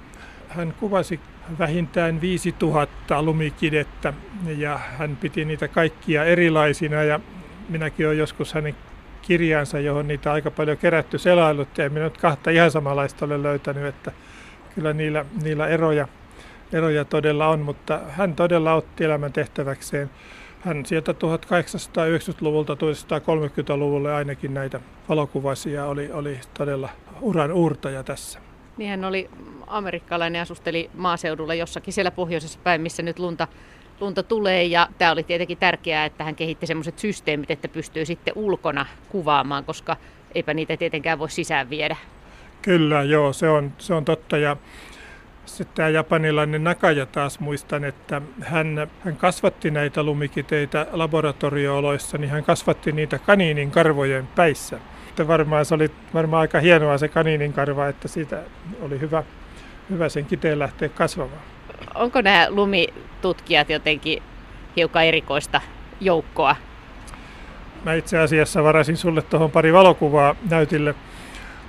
Hän 0.50 0.74
kuvasi 0.79 1.19
vähintään 1.60 2.22
5000 2.22 3.24
lumikidettä 3.24 4.13
ja 4.58 4.80
hän 4.98 5.16
piti 5.16 5.46
niitä 5.46 5.68
kaikkia 5.68 6.25
erilaisina 6.25 7.04
ja 7.04 7.20
minäkin 7.70 8.06
olen 8.08 8.18
joskus 8.18 8.54
hänen 8.54 8.75
kirjansa, 9.22 9.80
johon 9.80 10.08
niitä 10.08 10.32
aika 10.32 10.51
paljon 10.51 10.77
kerätty 10.77 11.18
selailut 11.18 11.77
ja 11.77 11.89
minä 11.89 12.04
nyt 12.04 12.18
kahta 12.18 12.50
ihan 12.50 12.72
samanlaista 12.72 13.25
olen 13.25 13.44
löytänyt, 13.44 13.86
että 13.86 14.12
kyllä 14.75 14.94
niillä, 14.94 15.25
niillä 15.44 15.68
eroja, 15.68 16.08
eroja 16.74 17.06
todella 17.06 17.48
on, 17.48 17.60
mutta 17.60 18.00
hän 18.10 18.36
todella 18.36 18.74
otti 18.74 19.04
elämän 19.04 19.34
tehtäväkseen. 19.34 20.10
Hän 20.62 20.86
sieltä 20.86 21.12
1890-luvulta 21.12 22.74
1930-luvulle 22.74 24.13
ainakin 24.13 24.54
näitä 24.54 24.80
valokuvaisia 25.10 25.86
oli, 25.86 26.12
oli 26.12 26.39
todella 26.54 26.89
uran 27.22 27.51
uurtaja 27.51 28.04
tässä. 28.04 28.47
Niin 28.77 28.89
hän 28.89 29.05
oli 29.05 29.29
amerikkalainen, 29.67 30.41
asusteli 30.41 30.89
maaseudulla 30.93 31.53
jossakin 31.53 31.93
siellä 31.93 32.12
pohjoisessa 32.12 32.60
päin, 32.63 32.81
missä 32.81 33.03
nyt 33.03 33.19
lunta 33.19 33.48
lunta 34.00 34.24
tulee 34.24 34.63
ja 34.63 34.88
tämä 34.98 35.12
oli 35.12 35.24
tietenkin 35.24 35.57
tärkeää, 35.57 36.05
että 36.05 36.24
hän 36.24 36.36
kehitti 36.36 36.67
semmoiset 36.67 37.00
systeemit, 37.00 37.51
että 37.51 37.67
pystyy 37.67 38.05
sitten 38.05 38.34
ulkona 38.38 38.86
kuvaamaan, 39.10 39.65
koska 39.65 39.98
eipä 40.36 40.53
niitä 40.53 40.77
tietenkään 40.77 41.19
voi 41.19 41.29
sisään 41.29 41.69
viedä. 41.69 41.96
Kyllä, 42.62 43.03
joo, 43.03 43.34
se 43.34 43.50
on, 43.50 43.74
se 43.77 43.93
on 43.93 44.05
totta 44.05 44.38
ja 44.38 44.57
sitten 45.46 45.75
tämä 45.75 45.89
japanilainen 45.89 46.63
Nakaja 46.63 47.05
taas 47.05 47.39
muistan, 47.39 47.84
että 47.84 48.22
hän, 48.41 48.88
hän 49.00 49.15
kasvatti 49.15 49.72
näitä 49.72 50.03
lumikiteitä 50.03 50.88
laboratoriooloissa, 50.91 52.17
niin 52.17 52.29
hän 52.29 52.43
kasvatti 52.43 52.91
niitä 52.91 53.19
kaniinin 53.19 53.72
karvojen 53.72 54.27
päissä. 54.27 54.79
Sitten 55.18 55.28
varmaan 55.28 55.66
se 55.66 55.76
oli 55.76 55.92
varmaan 56.14 56.42
aika 56.42 56.60
hienoa 56.60 56.98
se 56.98 57.08
kaniinin 57.08 57.54
karva, 57.54 57.88
että 57.88 58.08
siitä 58.08 58.40
oli 58.82 59.00
hyvä, 59.00 59.24
hyvä 59.90 60.10
sen 60.10 60.26
kiteen 60.26 60.60
lähteä 60.60 60.90
kasvamaan. 60.90 61.42
Onko 61.96 62.22
nämä 62.22 62.48
lumitutkijat 62.50 63.70
jotenkin 63.70 64.24
hiukan 64.76 65.06
erikoista 65.06 65.62
joukkoa? 66.02 66.56
Mä 67.86 67.94
itse 67.94 68.18
asiassa 68.18 68.64
varasin 68.64 68.98
sulle 68.98 69.22
tuohon 69.22 69.52
pari 69.52 69.74
valokuvaa 69.74 70.36
näytille 70.50 70.96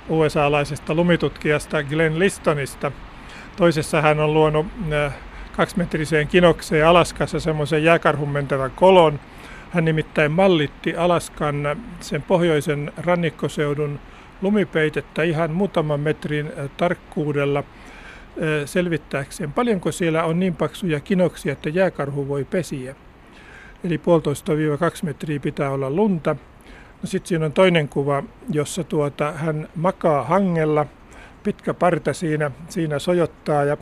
USA-laisesta 0.09 0.93
lumitutkijasta 0.93 1.83
Glenn 1.83 2.19
Listonista– 2.19 2.91
Toisessa 3.59 4.01
hän 4.01 4.19
on 4.19 4.33
luonut 4.33 4.65
äh, 4.93 5.13
kaksimetriseen 5.57 6.27
kinokseen 6.27 6.87
Alaskassa 6.87 7.39
semmoisen 7.39 7.83
jääkarhun 7.83 8.29
mentävän 8.29 8.71
kolon. 8.71 9.19
Hän 9.69 9.85
nimittäin 9.85 10.31
mallitti 10.31 10.95
Alaskan 10.95 11.77
sen 11.99 12.21
pohjoisen 12.21 12.91
rannikkoseudun 12.97 13.99
lumipeitettä 14.41 15.23
ihan 15.23 15.51
muutaman 15.51 15.99
metrin 15.99 16.47
äh, 16.47 16.69
tarkkuudella 16.77 17.63
selvittääkseen, 18.65 19.53
paljonko 19.53 19.91
siellä 19.91 20.23
on 20.23 20.39
niin 20.39 20.55
paksuja 20.55 20.99
kinoksia, 20.99 21.53
että 21.53 21.69
jääkarhu 21.69 22.27
voi 22.27 22.45
pesiä. 22.45 22.95
Eli 23.83 23.97
puolitoista 23.97 24.51
kaksi 24.79 25.05
metriä 25.05 25.39
pitää 25.39 25.71
olla 25.71 25.89
lunta. 25.89 26.35
No 27.01 27.07
sitten 27.07 27.27
siinä 27.27 27.45
on 27.45 27.53
toinen 27.53 27.89
kuva, 27.89 28.23
jossa 28.49 28.83
tuota, 28.83 29.31
hän 29.31 29.67
makaa 29.75 30.23
hangella– 30.23 30.85
pitkä 31.43 31.73
parta 31.73 32.13
siinä, 32.13 32.51
siinä 32.69 32.99
sojottaa 32.99 33.63
ja 33.63 33.77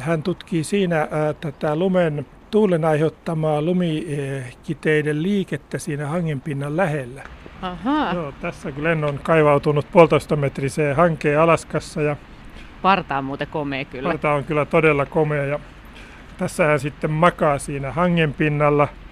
hän 0.00 0.22
tutkii 0.22 0.64
siinä 0.64 1.08
ää, 1.10 1.32
tätä 1.32 1.76
lumen 1.76 2.26
tuulen 2.52 2.84
aiheuttamaa 2.84 3.62
lumikiteiden 3.62 5.22
liikettä 5.22 5.78
siinä 5.78 6.06
hangenpinnan 6.06 6.76
lähellä. 6.76 7.22
Aha. 7.62 8.12
Joo, 8.14 8.32
tässä 8.40 8.72
Glenn 8.72 9.04
on 9.04 9.20
kaivautunut 9.22 9.86
puolitoista 9.92 10.36
metriseen 10.36 10.96
hankeen 10.96 11.40
Alaskassa. 11.40 12.02
Ja 12.02 12.16
parta 12.82 13.18
on 13.18 13.24
muuten 13.24 13.48
komea 13.50 13.84
kyllä. 13.84 14.08
Parta 14.08 14.32
on 14.32 14.44
kyllä 14.44 14.64
todella 14.64 15.06
komea 15.06 15.44
ja 15.44 15.60
tässä 16.38 16.64
hän 16.64 16.80
sitten 16.80 17.10
makaa 17.10 17.58
siinä 17.58 17.92
hangen 17.92 18.34
pinnalla– 18.34 18.88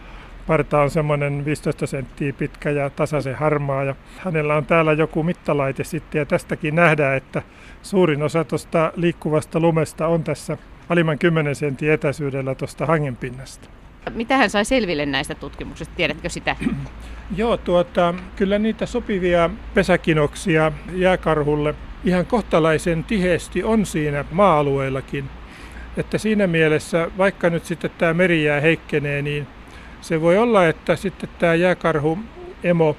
Parta 0.51 0.81
on 0.81 0.91
semmoinen 0.91 1.45
15 1.45 1.87
senttiä 1.87 2.33
pitkä 2.33 2.71
ja 2.71 2.91
tasaisen 2.91 3.35
harmaa 3.35 3.85
ja 3.85 3.95
hänellä 4.17 4.57
on 4.57 4.67
täällä 4.67 4.93
joku 4.93 5.23
mittalaite 5.23 5.85
sitten 5.85 6.19
ja 6.19 6.27
tästäkin 6.27 6.75
nähdään, 6.75 7.17
että 7.17 7.43
suurin 7.83 8.23
osa 8.23 8.45
tuosta 8.45 8.93
liikkuvasta 8.97 9.61
lumesta 9.61 10.07
on 10.07 10.25
tässä 10.25 10.59
alimman 10.91 11.19
10 11.19 11.55
sentin 11.55 11.91
etäisyydellä 11.91 12.55
tuosta 12.55 12.87
hangenpinnasta. 12.87 13.69
Mitä 14.15 14.37
hän 14.37 14.51
sai 14.51 14.65
selville 14.65 15.07
näistä 15.07 15.35
tutkimuksista? 15.35 15.95
Tiedätkö 15.97 16.29
sitä? 16.29 16.57
Joo, 17.37 17.57
tuota, 17.57 18.15
kyllä 18.37 18.59
niitä 18.59 18.87
sopivia 18.87 19.51
pesäkinoksia 19.75 20.73
jääkarhulle 20.93 21.75
ihan 22.05 22.27
kohtalaisen 22.27 23.05
tiheesti 23.05 23.65
on 23.65 23.87
siinä 23.87 24.25
maa-alueellakin. 24.33 25.25
Että 25.97 26.19
siinä 26.19 26.47
mielessä, 26.47 27.11
vaikka 27.19 27.51
nyt 27.51 27.65
sitten 27.65 27.91
tämä 27.99 28.15
merijää 28.15 28.61
heikkenee, 28.61 29.23
niin 29.23 29.47
se 30.01 30.21
voi 30.21 30.39
olla, 30.39 30.67
että 30.67 30.97
sitten 30.97 31.29
tämä 31.39 31.55
jääkarhu 31.55 32.19
emo 32.65 32.97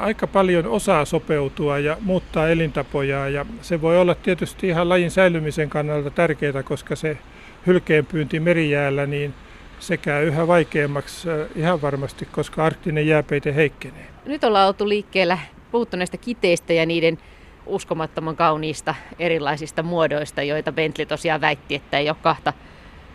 aika 0.00 0.26
paljon 0.26 0.66
osaa 0.66 1.04
sopeutua 1.04 1.78
ja 1.78 1.96
muuttaa 2.00 2.48
elintapoja 2.48 3.28
ja 3.28 3.46
se 3.62 3.80
voi 3.80 3.98
olla 3.98 4.14
tietysti 4.14 4.68
ihan 4.68 4.88
lajin 4.88 5.10
säilymisen 5.10 5.70
kannalta 5.70 6.10
tärkeää, 6.10 6.62
koska 6.62 6.96
se 6.96 7.18
hylkeenpyynti 7.66 8.40
merijäällä 8.40 9.06
niin 9.06 9.34
se 9.78 9.96
käy 9.96 10.26
yhä 10.26 10.46
vaikeammaksi 10.46 11.28
ihan 11.56 11.82
varmasti, 11.82 12.26
koska 12.32 12.64
arktinen 12.64 13.06
jääpeite 13.06 13.54
heikkenee. 13.54 14.06
Nyt 14.26 14.44
ollaan 14.44 14.66
oltu 14.68 14.88
liikkeellä 14.88 15.38
puhuttu 15.70 15.96
näistä 15.96 16.16
kiteistä 16.16 16.72
ja 16.72 16.86
niiden 16.86 17.18
uskomattoman 17.66 18.36
kauniista 18.36 18.94
erilaisista 19.18 19.82
muodoista, 19.82 20.42
joita 20.42 20.72
Bentley 20.72 21.06
tosiaan 21.06 21.40
väitti, 21.40 21.74
että 21.74 21.98
ei 21.98 22.08
ole 22.08 22.16
kahta 22.22 22.52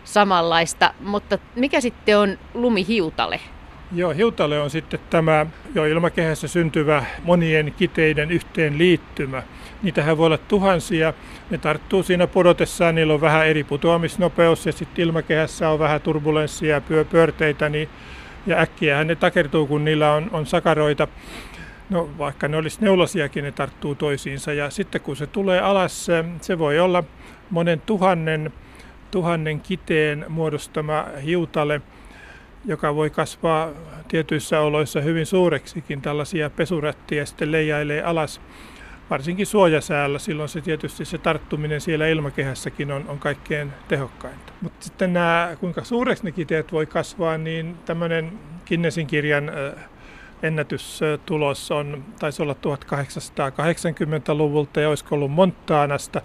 samanlaista, 0.04 0.94
mutta 1.00 1.38
mikä 1.54 1.80
sitten 1.80 2.18
on 2.18 2.38
lumihiutale? 2.54 3.40
Joo, 3.94 4.10
hiutale 4.10 4.60
on 4.60 4.70
sitten 4.70 5.00
tämä 5.10 5.46
jo 5.74 5.84
ilmakehässä 5.84 6.48
syntyvä 6.48 7.04
monien 7.24 7.74
kiteiden 7.76 8.30
yhteenliittymä. 8.30 9.42
Niitähän 9.82 10.18
voi 10.18 10.26
olla 10.26 10.38
tuhansia. 10.38 11.12
Ne 11.50 11.58
tarttuu 11.58 12.02
siinä 12.02 12.26
pudotessaan, 12.26 12.94
niillä 12.94 13.14
on 13.14 13.20
vähän 13.20 13.46
eri 13.46 13.64
putoamisnopeus 13.64 14.66
ja 14.66 14.72
sitten 14.72 15.04
ilmakehässä 15.04 15.68
on 15.68 15.78
vähän 15.78 16.00
turbulenssia 16.00 16.74
ja 16.90 17.04
pyörteitä, 17.04 17.68
niin, 17.68 17.88
ja 18.46 18.58
äkkiähän 18.58 19.06
ne 19.06 19.14
takertuu, 19.16 19.66
kun 19.66 19.84
niillä 19.84 20.12
on, 20.12 20.30
on 20.32 20.46
sakaroita. 20.46 21.08
No 21.90 22.10
vaikka 22.18 22.48
ne 22.48 22.56
olisi 22.56 22.78
neulosiakin, 22.80 23.44
ne 23.44 23.52
tarttuu 23.52 23.94
toisiinsa 23.94 24.52
ja 24.52 24.70
sitten 24.70 25.00
kun 25.00 25.16
se 25.16 25.26
tulee 25.26 25.60
alas, 25.60 26.06
se 26.40 26.58
voi 26.58 26.78
olla 26.78 27.04
monen 27.50 27.80
tuhannen 27.80 28.52
tuhannen 29.10 29.60
kiteen 29.60 30.24
muodostama 30.28 31.06
hiutale, 31.24 31.80
joka 32.66 32.94
voi 32.94 33.10
kasvaa 33.10 33.70
tietyissä 34.08 34.60
oloissa 34.60 35.00
hyvin 35.00 35.26
suureksikin. 35.26 36.02
Tällaisia 36.02 36.50
pesurättiä 36.50 37.24
sitten 37.24 37.52
leijailee 37.52 38.02
alas, 38.02 38.40
varsinkin 39.10 39.46
suojasäällä. 39.46 40.18
Silloin 40.18 40.48
se 40.48 40.60
tietysti 40.60 41.04
se 41.04 41.18
tarttuminen 41.18 41.80
siellä 41.80 42.06
ilmakehässäkin 42.06 42.92
on, 42.92 43.04
on 43.08 43.18
kaikkein 43.18 43.72
tehokkainta. 43.88 44.52
Mutta 44.60 44.84
sitten 44.84 45.12
nämä, 45.12 45.56
kuinka 45.60 45.84
suureksi 45.84 46.24
ne 46.24 46.32
kiteet 46.32 46.72
voi 46.72 46.86
kasvaa, 46.86 47.38
niin 47.38 47.76
tämmöinen 47.84 48.32
Kinnesin 48.64 49.06
kirjan 49.06 49.50
ennätystulos 50.42 51.70
on, 51.70 52.04
taisi 52.18 52.42
olla 52.42 52.52
1880-luvulta 52.52 54.80
ja 54.80 54.88
olisiko 54.88 55.14
ollut 55.14 55.30
Montaanasta. 55.30 56.20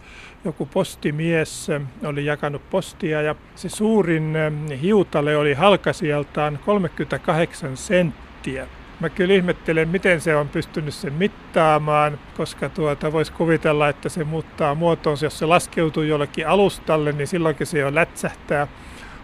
Joku 0.45 0.65
postimies 0.65 1.67
oli 2.05 2.25
jakanut 2.25 2.69
postia 2.69 3.21
ja 3.21 3.35
se 3.55 3.69
suurin 3.69 4.37
hiutale 4.81 5.37
oli 5.37 5.53
halkasijaltaan 5.53 6.59
38 6.65 7.77
senttiä. 7.77 8.67
Mä 8.99 9.09
kyllä 9.09 9.33
ihmettelen, 9.33 9.89
miten 9.89 10.21
se 10.21 10.35
on 10.35 10.49
pystynyt 10.49 10.93
sen 10.93 11.13
mittaamaan, 11.13 12.19
koska 12.37 12.69
tuota, 12.69 13.11
voisi 13.11 13.31
kuvitella, 13.31 13.89
että 13.89 14.09
se 14.09 14.23
muuttaa 14.23 14.75
muotoonsa. 14.75 15.25
Jos 15.25 15.39
se 15.39 15.45
laskeutuu 15.45 16.03
jollekin 16.03 16.47
alustalle, 16.47 17.11
niin 17.11 17.27
silloinkin 17.27 17.67
se 17.67 17.79
jo 17.79 17.95
lätsähtää 17.95 18.67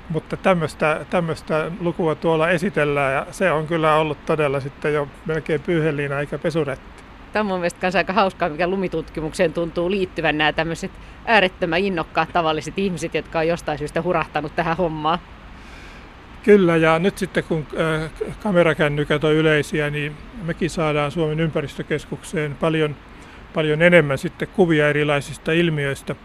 mutta 0.10 0.38
tämmöistä, 0.38 1.06
tämmöistä 1.10 1.72
lukua 1.80 2.16
tuolla 2.16 2.50
esitellään 2.50 3.14
ja 3.14 3.28
se 3.32 3.52
on 3.52 3.68
kyllä 3.68 3.96
ollut 3.96 4.26
todella 4.26 4.60
sitten 4.60 4.94
jo 4.94 5.08
melkein 5.26 5.62
pyyheliina 5.62 6.20
eikä 6.20 6.38
pesuretti. 6.38 7.04
Tämä 7.34 7.42
on 7.42 7.48
mun 7.48 7.60
mielestä 7.60 7.80
myös 7.82 7.96
aika 7.96 8.14
hauskaa, 8.14 8.50
mikä 8.50 8.68
lumitutkimukseen 8.68 9.54
tuntuu 9.54 9.92
liittyvän 9.92 10.38
nämä 10.38 10.54
tämmöiset 10.54 10.92
äärettömän 11.26 11.80
innokkaat 11.80 12.30
tavalliset 12.34 12.80
ihmiset, 12.80 13.14
jotka 13.14 13.40
on 13.40 13.48
jostain 13.48 13.78
syystä 13.78 14.02
hurahtanut 14.02 14.56
tähän 14.56 14.78
hommaan. 14.78 15.20
Kyllä, 16.44 16.78
ja 16.78 17.00
nyt 17.00 17.18
sitten 17.18 17.44
kun 17.44 17.68
äh, 18.04 18.12
kamerakännykät 18.44 19.24
on 19.24 19.34
yleisiä, 19.34 19.90
niin 19.90 20.16
mekin 20.44 20.70
saadaan 20.70 21.12
Suomen 21.12 21.40
ympäristökeskukseen 21.40 22.56
paljon, 22.56 22.96
paljon 23.54 23.82
enemmän 23.82 24.18
sitten 24.18 24.48
kuvia 24.48 24.90
erilaisista 24.90 25.52
ilmiöistä. 25.52 26.16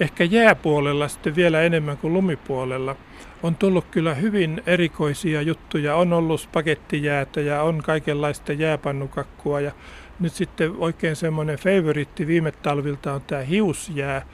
Ehkä 0.00 0.24
jääpuolella 0.24 1.08
sitten 1.08 1.36
vielä 1.36 1.62
enemmän 1.62 1.98
kuin 1.98 2.12
lumipuolella 2.12 2.96
on 3.42 3.56
tullut 3.56 3.84
kyllä 3.90 4.14
hyvin 4.14 4.62
erikoisia 4.66 5.42
juttuja. 5.42 5.96
On 5.96 6.12
ollut 6.12 6.40
spagettijäätä 6.40 7.40
ja 7.40 7.62
on 7.62 7.82
kaikenlaista 7.82 8.52
jääpannukakkua 8.52 9.60
ja 9.60 9.72
nyt 10.20 10.32
sitten 10.32 10.72
oikein 10.78 11.16
semmoinen 11.16 11.58
favoritti 11.58 12.26
viime 12.26 12.52
talvilta 12.52 13.12
on 13.12 13.22
tämä 13.22 13.42
hiusjää, 13.42 14.26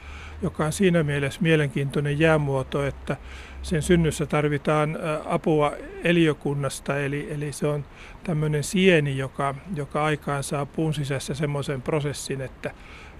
joka 0.42 0.64
on 0.64 0.72
siinä 0.72 1.02
mielessä 1.02 1.40
mielenkiintoinen 1.42 2.18
jäämuoto, 2.18 2.86
että 2.86 3.16
sen 3.62 3.82
synnyssä 3.82 4.26
tarvitaan 4.26 4.98
apua 5.24 5.72
eliokunnasta, 6.04 6.98
eli, 6.98 7.28
eli 7.30 7.52
se 7.52 7.66
on 7.66 7.84
tämmöinen 8.24 8.64
sieni, 8.64 9.18
joka, 9.18 9.54
joka 9.74 10.04
aikaan 10.04 10.42
saa 10.42 10.66
puun 10.66 10.94
sisässä 10.94 11.34
semmoisen 11.34 11.82
prosessin, 11.82 12.40
että, 12.40 12.70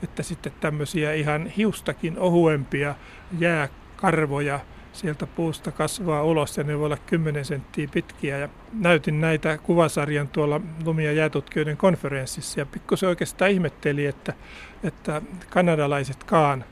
että 0.03 0.23
sitten 0.23 0.53
tämmöisiä 0.61 1.13
ihan 1.13 1.47
hiustakin 1.47 2.19
ohuempia 2.19 2.95
jääkarvoja 3.39 4.61
sieltä 4.93 5.27
puusta 5.27 5.73
kasvaa 5.73 6.23
ulos 6.23 6.59
ja 6.59 6.65
ne 6.65 6.79
voi 6.79 6.87
olla 6.87 6.97
10 6.97 7.45
senttiä 7.45 7.89
pitkiä. 7.93 8.39
Ja 8.39 8.49
näytin 8.73 9.21
näitä 9.21 9.59
kuvasarjan 9.59 10.29
tuolla 10.29 10.61
lumi- 10.85 11.05
ja 11.05 11.13
jäätutkijoiden 11.13 11.77
konferenssissa 11.77 12.61
ja 12.61 12.67
pikkusen 12.67 13.09
oikeastaan 13.09 13.51
ihmetteli, 13.51 14.07
että, 14.07 14.35
että 14.83 15.23
kanadalaisetkaan, 15.51 16.65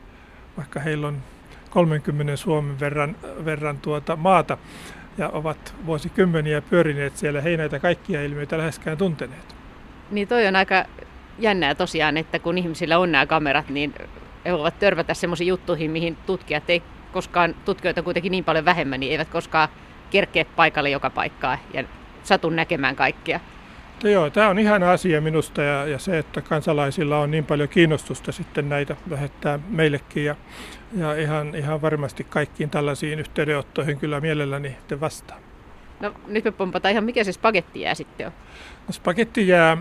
vaikka 0.56 0.80
heillä 0.80 1.08
on 1.08 1.18
30 1.70 2.36
Suomen 2.36 2.80
verran, 2.80 3.16
verran 3.44 3.78
tuota 3.78 4.16
maata 4.16 4.58
ja 5.18 5.28
ovat 5.28 5.74
vuosikymmeniä 5.86 6.62
pyörineet 6.62 7.16
siellä. 7.16 7.40
He 7.40 7.48
ei 7.48 7.56
näitä 7.56 7.78
kaikkia 7.78 8.22
ilmiöitä 8.22 8.58
läheskään 8.58 8.96
tunteneet. 8.96 9.56
Niin 10.10 10.28
toi 10.28 10.46
on 10.46 10.56
aika 10.56 10.84
jännää 11.38 11.74
tosiaan, 11.74 12.16
että 12.16 12.38
kun 12.38 12.58
ihmisillä 12.58 12.98
on 12.98 13.12
nämä 13.12 13.26
kamerat, 13.26 13.68
niin 13.68 13.94
he 14.44 14.52
voivat 14.52 14.78
törmätä 14.78 15.14
semmoisiin 15.14 15.48
juttuihin, 15.48 15.90
mihin 15.90 16.16
tutkijat 16.26 16.70
ei 16.70 16.82
koskaan, 17.12 17.54
tutkijoita 17.64 18.02
kuitenkin 18.02 18.30
niin 18.30 18.44
paljon 18.44 18.64
vähemmän, 18.64 19.00
niin 19.00 19.12
eivät 19.12 19.28
koskaan 19.28 19.68
kerkeä 20.10 20.44
paikalle 20.44 20.90
joka 20.90 21.10
paikkaa 21.10 21.58
ja 21.74 21.84
satun 22.22 22.56
näkemään 22.56 22.96
kaikkea. 22.96 23.40
No 24.04 24.10
joo, 24.10 24.30
tämä 24.30 24.48
on 24.48 24.58
ihana 24.58 24.92
asia 24.92 25.20
minusta 25.20 25.62
ja, 25.62 25.86
ja 25.86 25.98
se, 25.98 26.18
että 26.18 26.40
kansalaisilla 26.40 27.18
on 27.18 27.30
niin 27.30 27.46
paljon 27.46 27.68
kiinnostusta 27.68 28.32
sitten 28.32 28.68
näitä 28.68 28.96
lähettää 29.10 29.58
meillekin 29.68 30.24
ja, 30.24 30.36
ja 30.96 31.14
ihan, 31.14 31.54
ihan 31.54 31.82
varmasti 31.82 32.24
kaikkiin 32.24 32.70
tällaisiin 32.70 33.18
yhteydenottoihin 33.18 33.98
kyllä 33.98 34.20
mielelläni 34.20 34.76
te 34.88 35.00
vastaan. 35.00 35.40
No 36.00 36.14
nyt 36.26 36.44
me 36.44 36.50
pompataan 36.50 36.92
ihan, 36.92 37.04
mikä 37.04 37.24
se 37.24 37.32
spagetti 37.32 37.80
jää 37.80 37.94
sitten 37.94 38.26
on? 38.26 38.32
No, 38.86 38.92
spagetti 38.92 39.48
jää, 39.48 39.76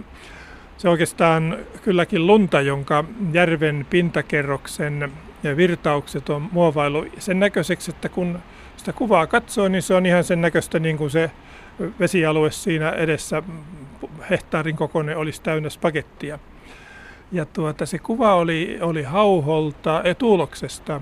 se 0.78 0.90
oikeastaan 0.90 1.58
kylläkin 1.82 2.28
lunta, 2.28 2.62
jonka 2.62 3.04
järven 3.32 3.86
pintakerroksen 3.90 5.12
ja 5.44 5.58
virtaukset 5.58 6.30
on 6.30 6.50
muovailu 6.52 7.06
sen 7.20 7.40
näköiseksi, 7.40 7.92
että 7.92 8.10
kun 8.10 8.40
sitä 8.78 8.94
kuvaa 8.94 9.28
katsoo, 9.28 9.68
niin 9.68 9.82
se 9.82 9.94
on 9.94 10.06
ihan 10.06 10.24
sen 10.24 10.42
näköistä 10.42 10.80
niin 10.80 10.98
kuin 10.98 11.10
se 11.10 11.32
vesialue 12.00 12.52
siinä 12.52 12.90
edessä 12.90 13.44
hehtaarin 14.30 14.76
kokoinen 14.76 15.18
olisi 15.18 15.42
täynnä 15.42 15.70
spagettia. 15.70 16.40
Ja 17.32 17.46
tuota, 17.46 17.86
se 17.86 18.00
kuva 18.00 18.36
oli, 18.36 18.78
oli 18.82 19.04
Hauholta, 19.04 20.02
Etuloksesta, 20.04 21.02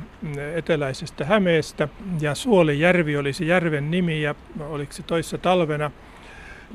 eteläisestä 0.56 1.26
Hämeestä, 1.26 1.88
ja 2.22 2.36
Suolijärvi 2.36 3.18
oli 3.18 3.34
se 3.34 3.46
järven 3.46 3.92
nimi, 3.92 4.22
ja 4.22 4.36
oliko 4.70 4.94
se 4.94 5.04
toissa 5.04 5.38
talvena. 5.38 5.92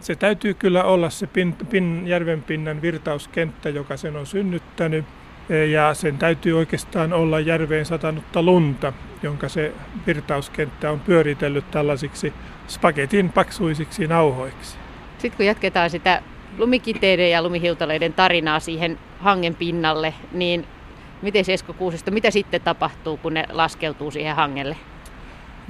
Se 0.00 0.14
täytyy 0.14 0.54
kyllä 0.54 0.84
olla 0.84 1.10
se 1.10 1.26
pin, 1.26 1.56
pin, 1.70 2.02
järven 2.06 2.42
pinnan 2.42 2.82
virtauskenttä, 2.82 3.68
joka 3.68 3.96
sen 3.96 4.16
on 4.16 4.26
synnyttänyt, 4.26 5.04
ja 5.70 5.94
sen 5.94 6.18
täytyy 6.18 6.58
oikeastaan 6.58 7.12
olla 7.12 7.40
järveen 7.40 7.86
satanutta 7.86 8.42
lunta, 8.42 8.92
jonka 9.22 9.48
se 9.48 9.72
virtauskenttä 10.06 10.90
on 10.90 11.00
pyöritellyt 11.00 11.70
tällaisiksi 11.70 12.32
spagetin 12.68 13.32
paksuisiksi 13.32 14.06
nauhoiksi. 14.06 14.76
Sitten 15.18 15.36
kun 15.36 15.46
jatketaan 15.46 15.90
sitä 15.90 16.22
lumikiteiden 16.58 17.30
ja 17.30 17.42
lumihiutaleiden 17.42 18.12
tarinaa 18.12 18.60
siihen 18.60 18.98
hangen 19.18 19.54
pinnalle, 19.54 20.14
niin 20.32 20.66
miten 21.22 21.44
Esko 21.48 21.72
Kuusisto, 21.72 22.10
mitä 22.10 22.30
sitten 22.30 22.60
tapahtuu, 22.60 23.16
kun 23.16 23.34
ne 23.34 23.44
laskeutuu 23.50 24.10
siihen 24.10 24.36
hangelle? 24.36 24.76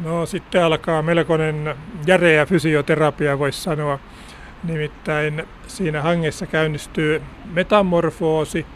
No 0.05 0.27
sitten 0.27 0.65
alkaa 0.65 1.03
melkoinen 1.03 1.75
järeä 2.07 2.47
fysioterapia, 2.47 3.39
voisi 3.39 3.61
sanoa. 3.61 3.99
Nimittäin 4.65 5.45
siinä 5.67 6.03
hangessa 6.03 6.47
käynnistyy 6.47 7.23
metamorfoosi 7.53 8.67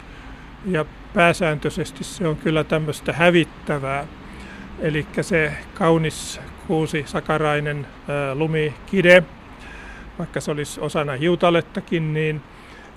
ja 0.65 0.85
pääsääntöisesti 1.13 2.03
se 2.03 2.27
on 2.27 2.35
kyllä 2.37 2.63
tämmöistä 2.63 3.13
hävittävää. 3.13 4.07
Eli 4.79 5.07
se 5.21 5.53
kaunis 5.73 6.41
kuusi 6.67 7.03
sakarainen 7.07 7.87
lumikide 8.33 9.23
vaikka 10.19 10.41
se 10.41 10.51
olisi 10.51 10.79
osana 10.81 11.13
hiutalettakin, 11.13 12.13
niin, 12.13 12.41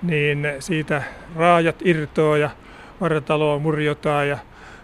niin 0.03 0.47
siitä 0.59 1.03
raajat 1.35 1.75
irtoaa 1.85 2.37
ja 2.37 2.49
vartaloa 3.01 3.59
murjotaan 3.59 4.27
ja, 4.27 4.37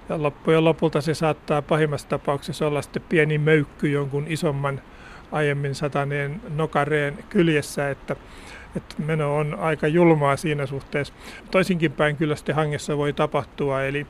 ja 0.09 0.23
loppujen 0.23 0.65
lopulta 0.65 1.01
se 1.01 1.13
saattaa 1.13 1.61
pahimmassa 1.61 2.07
tapauksessa 2.07 2.67
olla 2.67 2.81
sitten 2.81 3.03
pieni 3.09 3.37
möykky 3.37 3.89
jonkun 3.89 4.25
isomman 4.27 4.81
aiemmin 5.31 5.75
sataneen 5.75 6.41
nokareen 6.55 7.17
kyljessä, 7.29 7.89
että, 7.89 8.15
että 8.75 8.95
meno 8.97 9.37
on 9.37 9.59
aika 9.59 9.87
julmaa 9.87 10.37
siinä 10.37 10.65
suhteessa. 10.65 11.13
Toisinkin 11.51 11.91
päin 11.91 12.15
kyllä 12.15 12.35
sitten 12.35 12.55
hangessa 12.55 12.97
voi 12.97 13.13
tapahtua, 13.13 13.83
eli 13.83 14.07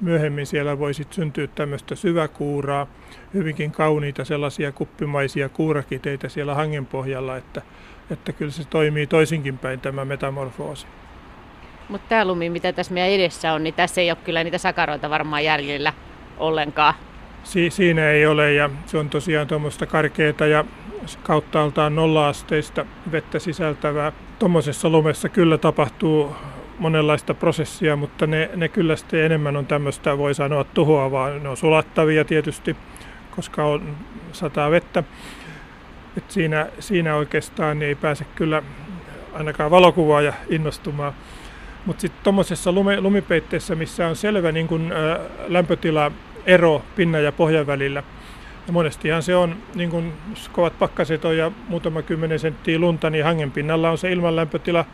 myöhemmin 0.00 0.46
siellä 0.46 0.78
voisi 0.78 1.06
syntyä 1.10 1.46
tämmöistä 1.46 1.94
syväkuuraa, 1.94 2.86
hyvinkin 3.34 3.70
kauniita 3.70 4.24
sellaisia 4.24 4.72
kuppimaisia 4.72 5.48
kuurakiteitä 5.48 6.28
siellä 6.28 6.54
hangen 6.54 6.86
pohjalla, 6.86 7.36
että, 7.36 7.62
että 8.10 8.32
kyllä 8.32 8.52
se 8.52 8.64
toimii 8.64 9.06
toisinkin 9.06 9.58
päin 9.58 9.80
tämä 9.80 10.04
metamorfoosi. 10.04 10.86
Mutta 11.88 12.08
tämä 12.08 12.24
lumi, 12.24 12.50
mitä 12.50 12.72
tässä 12.72 12.94
meidän 12.94 13.10
edessä 13.10 13.52
on, 13.52 13.64
niin 13.64 13.74
tässä 13.74 14.00
ei 14.00 14.10
ole 14.10 14.18
kyllä 14.24 14.44
niitä 14.44 14.58
sakaroita 14.58 15.10
varmaan 15.10 15.44
jäljellä 15.44 15.92
ollenkaan. 16.38 16.94
Si- 17.44 17.70
siinä 17.70 18.10
ei 18.10 18.26
ole 18.26 18.52
ja 18.52 18.70
se 18.86 18.98
on 18.98 19.10
tosiaan 19.10 19.46
tuommoista 19.46 19.86
karkeata 19.86 20.46
ja 20.46 20.64
kauttaaltaan 21.22 21.94
nolla-asteista 21.94 22.86
vettä 23.12 23.38
sisältävää. 23.38 24.12
Tuommoisessa 24.38 24.88
lumessa 24.88 25.28
kyllä 25.28 25.58
tapahtuu 25.58 26.36
monenlaista 26.78 27.34
prosessia, 27.34 27.96
mutta 27.96 28.26
ne, 28.26 28.50
ne 28.54 28.68
kyllä 28.68 28.96
sitten 28.96 29.24
enemmän 29.24 29.56
on 29.56 29.66
tämmöistä, 29.66 30.18
voi 30.18 30.34
sanoa, 30.34 30.64
tuhoavaa. 30.64 31.30
Ne 31.30 31.48
on 31.48 31.56
sulattavia 31.56 32.24
tietysti, 32.24 32.76
koska 33.30 33.64
on 33.64 33.96
sataa 34.32 34.70
vettä. 34.70 35.04
Et 36.16 36.30
siinä, 36.30 36.66
siinä 36.78 37.14
oikeastaan 37.16 37.82
ei 37.82 37.94
pääse 37.94 38.24
kyllä 38.34 38.62
ainakaan 39.34 39.70
valokuvaaja 39.70 40.32
innostumaan. 40.48 41.12
Mutta 41.86 42.00
sitten 42.00 42.24
tuommoisessa 42.24 42.72
lumi, 42.72 43.00
lumipeitteessä, 43.00 43.74
missä 43.74 44.08
on 44.08 44.16
selvä 44.16 44.52
niin 44.52 44.68
kun, 44.68 44.92
ä, 44.92 45.20
lämpötila 45.48 46.12
ero 46.46 46.82
pinnan 46.96 47.24
ja 47.24 47.32
pohjan 47.32 47.66
välillä, 47.66 48.02
ja 48.66 48.72
monestihan 48.72 49.22
se 49.22 49.36
on, 49.36 49.56
niin 49.74 49.90
kun 49.90 50.12
kovat 50.52 50.78
pakkaset 50.78 51.24
on 51.24 51.36
ja 51.36 51.52
muutama 51.68 52.02
kymmenen 52.02 52.38
senttiä 52.38 52.78
lunta, 52.78 53.10
niin 53.10 53.24
hangen 53.24 53.50
pinnalla 53.50 53.90
on 53.90 53.98
se 53.98 54.12
ilmanlämpötila 54.12 54.84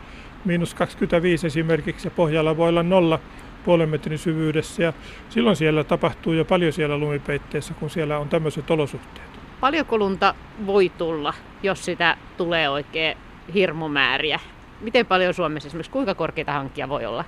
miinus 0.45 0.73
25 0.73 1.47
esimerkiksi 1.47 2.07
ja 2.07 2.11
pohjalla 2.11 2.57
voi 2.57 2.69
olla 2.69 2.83
nolla 2.83 3.19
puolen 3.65 3.89
metrin 3.89 4.17
syvyydessä 4.17 4.83
ja 4.83 4.93
silloin 5.29 5.55
siellä 5.55 5.83
tapahtuu 5.83 6.33
jo 6.33 6.45
paljon 6.45 6.73
siellä 6.73 6.97
lumipeitteessä, 6.97 7.73
kun 7.73 7.89
siellä 7.89 8.17
on 8.17 8.29
tämmöiset 8.29 8.71
olosuhteet. 8.71 9.27
Paljonko 9.59 9.97
lunta 9.97 10.35
voi 10.65 10.91
tulla, 10.97 11.33
jos 11.63 11.85
sitä 11.85 12.17
tulee 12.37 12.69
oikein 12.69 13.17
hirmumääriä? 13.53 14.39
Miten 14.81 15.05
paljon 15.05 15.33
Suomessa 15.33 15.67
esimerkiksi, 15.67 15.91
kuinka 15.91 16.15
korkeita 16.15 16.51
hankkia 16.51 16.89
voi 16.89 17.05
olla? 17.05 17.25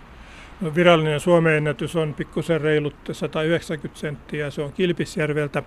No, 0.62 0.76
virallinen 0.76 1.20
Suomen 1.20 1.54
ennätys 1.54 1.96
on 1.96 2.14
pikkusen 2.14 2.62
reilut 2.62 2.96
190 3.12 4.00
senttiä, 4.00 4.50
se 4.50 4.62
on 4.62 4.74
Kilpisjärveltä. 4.74 5.64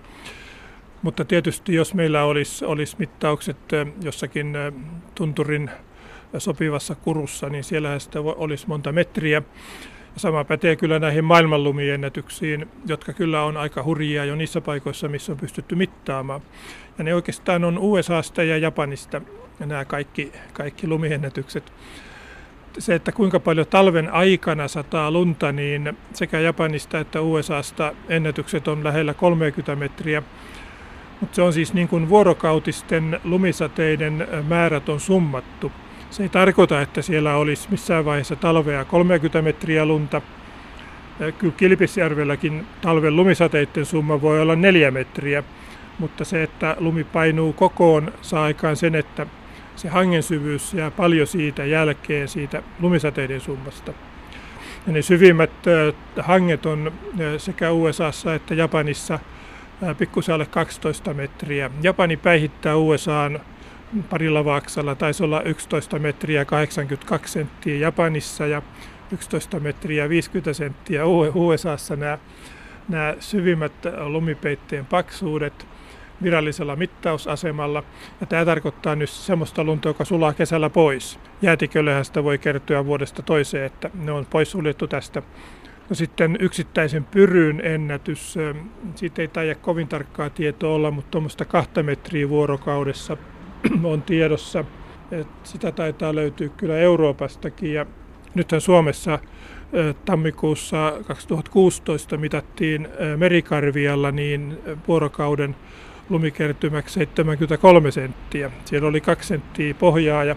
Mutta 1.02 1.24
tietysti 1.24 1.74
jos 1.74 1.94
meillä 1.94 2.24
olisi, 2.24 2.64
olisi 2.64 2.96
mittaukset 2.98 3.56
jossakin 4.02 4.56
tunturin 5.14 5.70
sopivassa 6.38 6.94
kurussa, 6.94 7.48
niin 7.48 7.64
siellähän 7.64 8.00
sitä 8.00 8.20
olisi 8.20 8.68
monta 8.68 8.92
metriä. 8.92 9.42
Ja 10.14 10.20
sama 10.20 10.44
pätee 10.44 10.76
kyllä 10.76 10.98
näihin 10.98 11.24
maailmanlumiennätyksiin, 11.24 12.68
jotka 12.86 13.12
kyllä 13.12 13.42
on 13.42 13.56
aika 13.56 13.82
hurjia 13.82 14.24
jo 14.24 14.34
niissä 14.34 14.60
paikoissa, 14.60 15.08
missä 15.08 15.32
on 15.32 15.38
pystytty 15.38 15.74
mittaamaan. 15.74 16.40
Ja 16.98 17.04
ne 17.04 17.14
oikeastaan 17.14 17.64
on 17.64 17.78
USAsta 17.78 18.42
ja 18.42 18.58
Japanista 18.58 19.20
nämä 19.58 19.84
kaikki, 19.84 20.32
kaikki 20.52 20.86
lumiennätykset. 20.86 21.72
Se, 22.78 22.94
että 22.94 23.12
kuinka 23.12 23.40
paljon 23.40 23.66
talven 23.66 24.12
aikana 24.12 24.68
sataa 24.68 25.10
lunta, 25.10 25.52
niin 25.52 25.96
sekä 26.12 26.40
Japanista 26.40 26.98
että 26.98 27.20
USAsta 27.20 27.92
ennätykset 28.08 28.68
on 28.68 28.84
lähellä 28.84 29.14
30 29.14 29.76
metriä. 29.76 30.22
Mutta 31.20 31.34
se 31.34 31.42
on 31.42 31.52
siis 31.52 31.74
niin 31.74 31.88
kuin 31.88 32.08
vuorokautisten 32.08 33.20
lumisateiden 33.24 34.28
määrät 34.48 34.88
on 34.88 35.00
summattu. 35.00 35.72
Se 36.10 36.22
ei 36.22 36.28
tarkoita, 36.28 36.80
että 36.82 37.02
siellä 37.02 37.36
olisi 37.36 37.68
missään 37.70 38.04
vaiheessa 38.04 38.36
talvea 38.36 38.84
30 38.84 39.42
metriä 39.42 39.86
lunta. 39.86 40.22
Kyllä 41.38 41.54
Kilpisjärvelläkin 41.56 42.66
talven 42.80 43.16
lumisateiden 43.16 43.86
summa 43.86 44.22
voi 44.22 44.40
olla 44.40 44.56
4 44.56 44.90
metriä, 44.90 45.42
mutta 45.98 46.24
se, 46.24 46.42
että 46.42 46.76
lumi 46.78 47.04
painuu 47.04 47.52
kokoon, 47.52 48.12
saa 48.22 48.44
aikaan 48.44 48.76
sen, 48.76 48.94
että 48.94 49.26
se 49.76 49.88
hangen 49.88 50.22
syvyys 50.22 50.74
jää 50.74 50.90
paljon 50.90 51.26
siitä 51.26 51.64
jälkeen 51.64 52.28
siitä 52.28 52.62
lumisateiden 52.80 53.40
summasta. 53.40 53.92
Ja 54.86 54.92
ne 54.92 55.02
syvimmät 55.02 55.50
hanget 56.20 56.66
on 56.66 56.92
sekä 57.38 57.70
USAssa 57.70 58.34
että 58.34 58.54
Japanissa 58.54 59.18
pikkusen 59.98 60.34
alle 60.34 60.46
12 60.46 61.14
metriä. 61.14 61.70
Japani 61.82 62.16
päihittää 62.16 62.76
USAan 62.76 63.40
parilla 64.10 64.44
vaksalla 64.44 64.94
taisi 64.94 65.24
olla 65.24 65.42
11 65.42 65.98
metriä 65.98 66.44
82 66.44 67.32
senttiä 67.32 67.76
Japanissa 67.76 68.46
ja 68.46 68.62
11 69.12 69.60
metriä 69.60 70.08
50 70.08 70.52
senttiä 70.52 71.02
USAssa 71.34 71.96
nämä, 71.96 72.18
nämä 72.88 73.14
syvimmät 73.20 73.72
lumipeitteen 74.06 74.86
paksuudet 74.86 75.66
virallisella 76.24 76.76
mittausasemalla. 76.76 77.82
Ja 78.20 78.26
tämä 78.26 78.44
tarkoittaa 78.44 78.94
nyt 78.94 79.10
semmoista 79.10 79.64
lunta, 79.64 79.88
joka 79.88 80.04
sulaa 80.04 80.32
kesällä 80.32 80.70
pois. 80.70 81.18
Jäätiköllähän 81.42 82.04
sitä 82.04 82.24
voi 82.24 82.38
kertyä 82.38 82.86
vuodesta 82.86 83.22
toiseen, 83.22 83.64
että 83.64 83.90
ne 83.94 84.12
on 84.12 84.26
poissuljettu 84.26 84.86
tästä 84.86 85.22
No 85.88 85.94
sitten 85.94 86.36
yksittäisen 86.40 87.04
pyryn 87.04 87.60
ennätys, 87.64 88.34
siitä 88.94 89.22
ei 89.22 89.28
taida 89.28 89.54
kovin 89.54 89.88
tarkkaa 89.88 90.30
tietoa 90.30 90.74
olla, 90.74 90.90
mutta 90.90 91.10
tuommoista 91.10 91.44
kahta 91.44 91.82
metriä 91.82 92.28
vuorokaudessa 92.28 93.16
on 93.84 94.02
tiedossa. 94.02 94.64
Et 95.10 95.26
sitä 95.42 95.72
taitaa 95.72 96.14
löytyä 96.14 96.48
kyllä 96.48 96.78
Euroopastakin 96.78 97.74
ja 97.74 97.86
nythän 98.34 98.60
Suomessa 98.60 99.18
tammikuussa 100.04 100.92
2016 101.06 102.16
mitattiin 102.16 102.88
merikarvialla 103.16 104.10
niin 104.10 104.58
vuorokauden 104.88 105.56
lumikertymäksi 106.08 106.94
73 106.94 107.90
senttiä. 107.90 108.50
Siellä 108.64 108.88
oli 108.88 109.00
2 109.00 109.28
senttiä 109.28 109.74
pohjaa 109.74 110.24
ja 110.24 110.36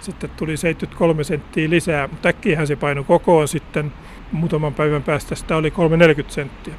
sitten 0.00 0.30
tuli 0.36 0.56
73 0.56 1.24
senttiä 1.24 1.70
lisää. 1.70 2.08
Täkkihän 2.22 2.66
se 2.66 2.76
painoi 2.76 3.04
kokoon 3.04 3.48
sitten 3.48 3.92
muutaman 4.32 4.74
päivän 4.74 5.02
päästä 5.02 5.34
sitä 5.34 5.56
oli 5.56 5.70
340 5.70 6.34
senttiä. 6.34 6.74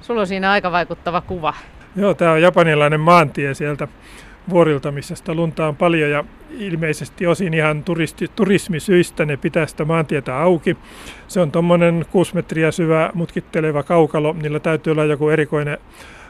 Sulla 0.00 0.20
on 0.20 0.26
siinä 0.26 0.50
aika 0.50 0.72
vaikuttava 0.72 1.20
kuva. 1.20 1.54
Joo, 1.96 2.14
tämä 2.14 2.32
on 2.32 2.42
japanilainen 2.42 3.00
maantie 3.00 3.54
sieltä 3.54 3.88
vuorilta, 4.48 4.92
missä 4.92 5.14
sitä 5.14 5.34
lunta 5.34 5.68
on 5.68 5.76
paljon 5.76 6.10
ja 6.10 6.24
ilmeisesti 6.58 7.26
osin 7.26 7.54
ihan 7.54 7.84
turisti, 7.84 8.30
turismisyistä 8.36 9.24
ne 9.24 9.36
pitää 9.36 9.66
sitä 9.66 9.84
maantietä 9.84 10.38
auki. 10.38 10.76
Se 11.28 11.40
on 11.40 11.52
tuommoinen 11.52 12.06
6 12.12 12.34
metriä 12.34 12.70
syvä 12.70 13.10
mutkitteleva 13.14 13.82
kaukalo, 13.82 14.32
niillä 14.32 14.60
täytyy 14.60 14.90
olla 14.90 15.04
joku 15.04 15.28
erikoinen 15.28 15.78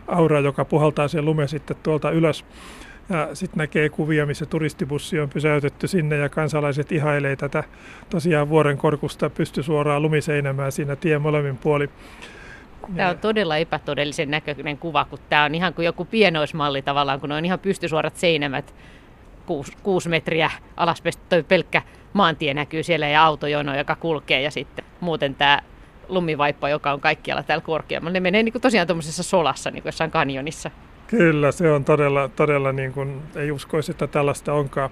aura, 0.09 0.41
joka 0.41 0.65
puhaltaa 0.65 1.09
sen 1.09 1.25
lume 1.25 1.49
sitten 1.49 1.77
tuolta 1.83 2.11
ylös. 2.11 2.45
Ja 3.09 3.35
sitten 3.35 3.59
näkee 3.59 3.89
kuvia, 3.89 4.27
missä 4.27 4.47
turistibussi 4.47 5.21
on 5.21 5.29
pysäytetty 5.29 5.89
sinne 5.89 6.17
ja 6.17 6.29
kansalaiset 6.29 6.93
ihailee 6.93 7.37
tätä 7.37 7.65
tosiaan 8.11 8.49
vuoren 8.49 8.77
korkusta 8.77 9.31
pysty 9.31 9.63
suoraan 9.63 10.03
lumiseinämään 10.03 10.73
siinä 10.73 10.97
tien 10.97 11.23
molemmin 11.23 11.57
puoli. 11.57 11.91
Tämä 12.97 13.11
on 13.11 13.19
todella 13.19 13.57
epätodellisen 13.57 14.31
näköinen 14.31 14.79
kuva, 14.79 15.05
kun 15.05 15.19
tämä 15.29 15.45
on 15.45 15.55
ihan 15.55 15.75
kuin 15.75 15.87
joku 15.87 16.05
pienoismalli 16.05 16.83
tavallaan, 16.83 17.21
kun 17.21 17.33
on 17.33 17.45
ihan 17.45 17.59
pystysuorat 17.59 18.17
seinämät, 18.17 18.75
kuusi, 19.47 19.73
kuusi 19.83 20.09
metriä 20.09 20.51
alaspäin, 20.77 21.15
pelkkä 21.49 21.83
maantie 22.13 22.55
näkyy 22.55 22.83
siellä 22.83 23.09
ja 23.09 23.25
autojono, 23.25 23.77
joka 23.79 23.97
kulkee 23.97 24.43
ja 24.43 24.51
sitten 24.51 24.85
muuten 25.01 25.35
tämä 25.35 25.61
lumivaippa, 26.09 26.69
joka 26.69 26.93
on 26.93 27.01
kaikkialla 27.01 27.43
täällä 27.43 27.65
korkeammalla. 27.65 28.13
Ne 28.13 28.21
menee 28.21 28.43
niin 28.43 28.53
kuin 28.53 28.63
tosiaan 28.63 28.87
tuommoisessa 28.87 29.23
solassa, 29.23 29.71
niin 29.71 29.83
kuin 29.83 29.89
jossain 29.89 30.11
kanjonissa. 30.11 30.71
Kyllä, 31.07 31.53
se 31.53 31.73
on 31.73 31.85
todella, 31.85 32.29
todella 32.29 32.73
niin 32.73 32.93
kuin, 32.93 33.23
ei 33.37 33.51
uskoisi, 33.51 33.91
että 33.91 34.07
tällaista 34.07 34.53
onkaan. 34.53 34.91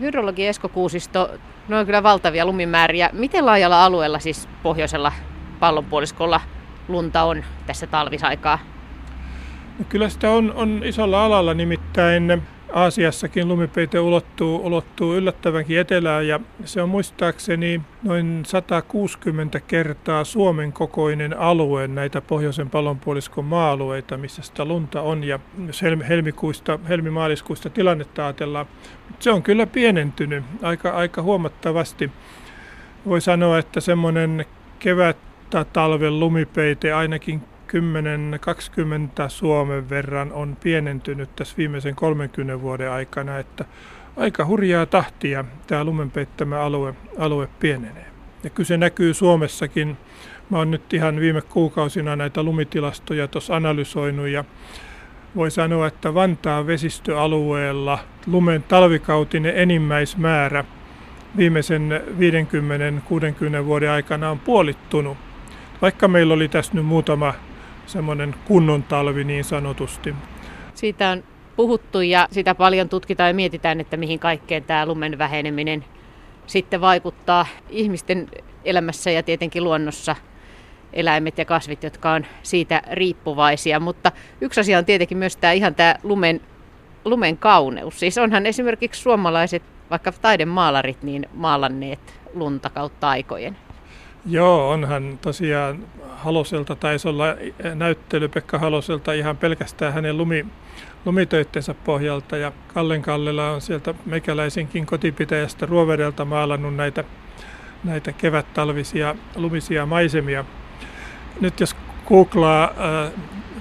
Hydrologi 0.00 0.46
Esko 0.46 0.68
Kuusisto, 0.68 1.30
ne 1.68 1.78
on 1.78 1.86
kyllä 1.86 2.02
valtavia 2.02 2.46
lumimääriä. 2.46 3.10
Miten 3.12 3.46
laajalla 3.46 3.84
alueella 3.84 4.18
siis 4.18 4.48
pohjoisella 4.62 5.12
pallonpuoliskolla 5.60 6.40
lunta 6.88 7.22
on 7.22 7.44
tässä 7.66 7.86
talvisaikaa? 7.86 8.58
No 9.78 9.84
kyllä 9.88 10.08
sitä 10.08 10.30
on, 10.30 10.52
on 10.54 10.80
isolla 10.84 11.24
alalla, 11.24 11.54
nimittäin 11.54 12.42
Aasiassakin 12.72 13.48
lumipeite 13.48 14.00
ulottuu, 14.00 14.66
ulottuu 14.66 15.14
yllättävänkin 15.14 15.78
etelään 15.78 16.28
ja 16.28 16.40
se 16.64 16.82
on 16.82 16.88
muistaakseni 16.88 17.80
noin 18.02 18.42
160 18.46 19.60
kertaa 19.60 20.24
Suomen 20.24 20.72
kokoinen 20.72 21.38
alue 21.38 21.88
näitä 21.88 22.20
pohjoisen 22.20 22.70
pallonpuoliskon 22.70 23.44
maa-alueita, 23.44 24.16
missä 24.16 24.42
sitä 24.42 24.64
lunta 24.64 25.02
on. 25.02 25.24
Ja 25.24 25.38
jos 25.66 25.82
helmikuista, 26.08 26.78
helmimaaliskuista 26.88 27.70
tilannetta 27.70 28.24
ajatellaan, 28.24 28.66
se 29.18 29.30
on 29.30 29.42
kyllä 29.42 29.66
pienentynyt 29.66 30.44
aika, 30.62 30.90
aika 30.90 31.22
huomattavasti. 31.22 32.10
Voi 33.06 33.20
sanoa, 33.20 33.58
että 33.58 33.80
semmoinen 33.80 34.46
kevät 34.78 35.16
talven 35.72 36.20
lumipeite 36.20 36.92
ainakin 36.92 37.42
10-20 37.72 37.74
Suomen 39.28 39.90
verran 39.90 40.32
on 40.32 40.56
pienentynyt 40.62 41.36
tässä 41.36 41.54
viimeisen 41.56 41.94
30 41.94 42.60
vuoden 42.60 42.90
aikana, 42.90 43.38
että 43.38 43.64
aika 44.16 44.46
hurjaa 44.46 44.86
tahtia 44.86 45.44
tämä 45.66 45.84
lumenpeittämä 45.84 46.60
alue, 46.60 46.94
alue 47.18 47.48
pienenee. 47.60 48.06
Ja 48.44 48.50
kyllä 48.50 48.66
se 48.66 48.76
näkyy 48.76 49.14
Suomessakin. 49.14 49.96
Mä 50.50 50.58
oon 50.58 50.70
nyt 50.70 50.94
ihan 50.94 51.20
viime 51.20 51.42
kuukausina 51.42 52.16
näitä 52.16 52.42
lumitilastoja 52.42 53.28
tuossa 53.28 53.56
analysoinut 53.56 54.28
ja 54.28 54.44
voi 55.36 55.50
sanoa, 55.50 55.86
että 55.86 56.14
Vantaan 56.14 56.66
vesistöalueella 56.66 57.98
lumen 58.26 58.62
talvikautinen 58.62 59.52
enimmäismäärä 59.56 60.64
viimeisen 61.36 62.02
50-60 63.62 63.64
vuoden 63.64 63.90
aikana 63.90 64.30
on 64.30 64.38
puolittunut. 64.38 65.16
Vaikka 65.82 66.08
meillä 66.08 66.34
oli 66.34 66.48
tässä 66.48 66.74
nyt 66.74 66.86
muutama 66.86 67.34
semmoinen 67.86 68.34
kunnon 68.44 68.82
talvi 68.82 69.24
niin 69.24 69.44
sanotusti. 69.44 70.14
Siitä 70.74 71.10
on 71.10 71.24
puhuttu 71.56 72.00
ja 72.00 72.28
sitä 72.30 72.54
paljon 72.54 72.88
tutkitaan 72.88 73.30
ja 73.30 73.34
mietitään, 73.34 73.80
että 73.80 73.96
mihin 73.96 74.18
kaikkeen 74.18 74.64
tämä 74.64 74.86
lumen 74.86 75.18
väheneminen 75.18 75.84
sitten 76.46 76.80
vaikuttaa 76.80 77.46
ihmisten 77.70 78.28
elämässä 78.64 79.10
ja 79.10 79.22
tietenkin 79.22 79.64
luonnossa 79.64 80.16
eläimet 80.92 81.38
ja 81.38 81.44
kasvit, 81.44 81.82
jotka 81.82 82.12
on 82.12 82.26
siitä 82.42 82.82
riippuvaisia. 82.92 83.80
Mutta 83.80 84.12
yksi 84.40 84.60
asia 84.60 84.78
on 84.78 84.84
tietenkin 84.84 85.18
myös 85.18 85.36
tämä 85.36 85.52
ihan 85.52 85.74
tämä 85.74 85.94
lumen, 86.02 86.40
lumen 87.04 87.36
kauneus. 87.36 88.00
Siis 88.00 88.18
onhan 88.18 88.46
esimerkiksi 88.46 89.00
suomalaiset, 89.00 89.62
vaikka 89.90 90.12
taidemaalarit, 90.12 91.02
niin 91.02 91.26
maalanneet 91.34 92.20
lunta 92.34 92.70
kautta 92.70 93.08
aikojen. 93.08 93.56
Joo, 94.26 94.70
onhan 94.70 95.18
tosiaan 95.22 95.84
Haloselta 96.08 96.76
taisi 96.76 97.08
olla 97.08 97.24
näyttely 97.74 98.28
Pekka 98.28 98.58
Haloselta 98.58 99.12
ihan 99.12 99.36
pelkästään 99.36 99.92
hänen 99.92 100.16
lumi, 100.16 100.46
lumitöittensä 101.04 101.74
pohjalta 101.74 102.36
ja 102.36 102.52
Kallen 102.74 103.02
Kallela 103.02 103.50
on 103.50 103.60
sieltä 103.60 103.94
mekäläisenkin 104.06 104.86
kotipitäjästä 104.86 105.66
Ruovedelta 105.66 106.24
maalannut 106.24 106.76
näitä, 106.76 107.04
näitä 107.84 108.12
kevät-talvisia 108.12 109.16
lumisia 109.36 109.86
maisemia. 109.86 110.44
Nyt 111.40 111.60
jos 111.60 111.76
googlaa 112.08 112.64
äh, 112.64 113.12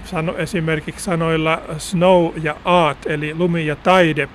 sano, 0.06 0.38
esimerkiksi 0.38 1.06
sanoilla 1.06 1.62
snow 1.78 2.32
ja 2.43 2.56
art 2.65 3.06
eli 3.06 3.36
lumi 3.36 3.65
ja 3.65 3.76
taide, 3.76 4.30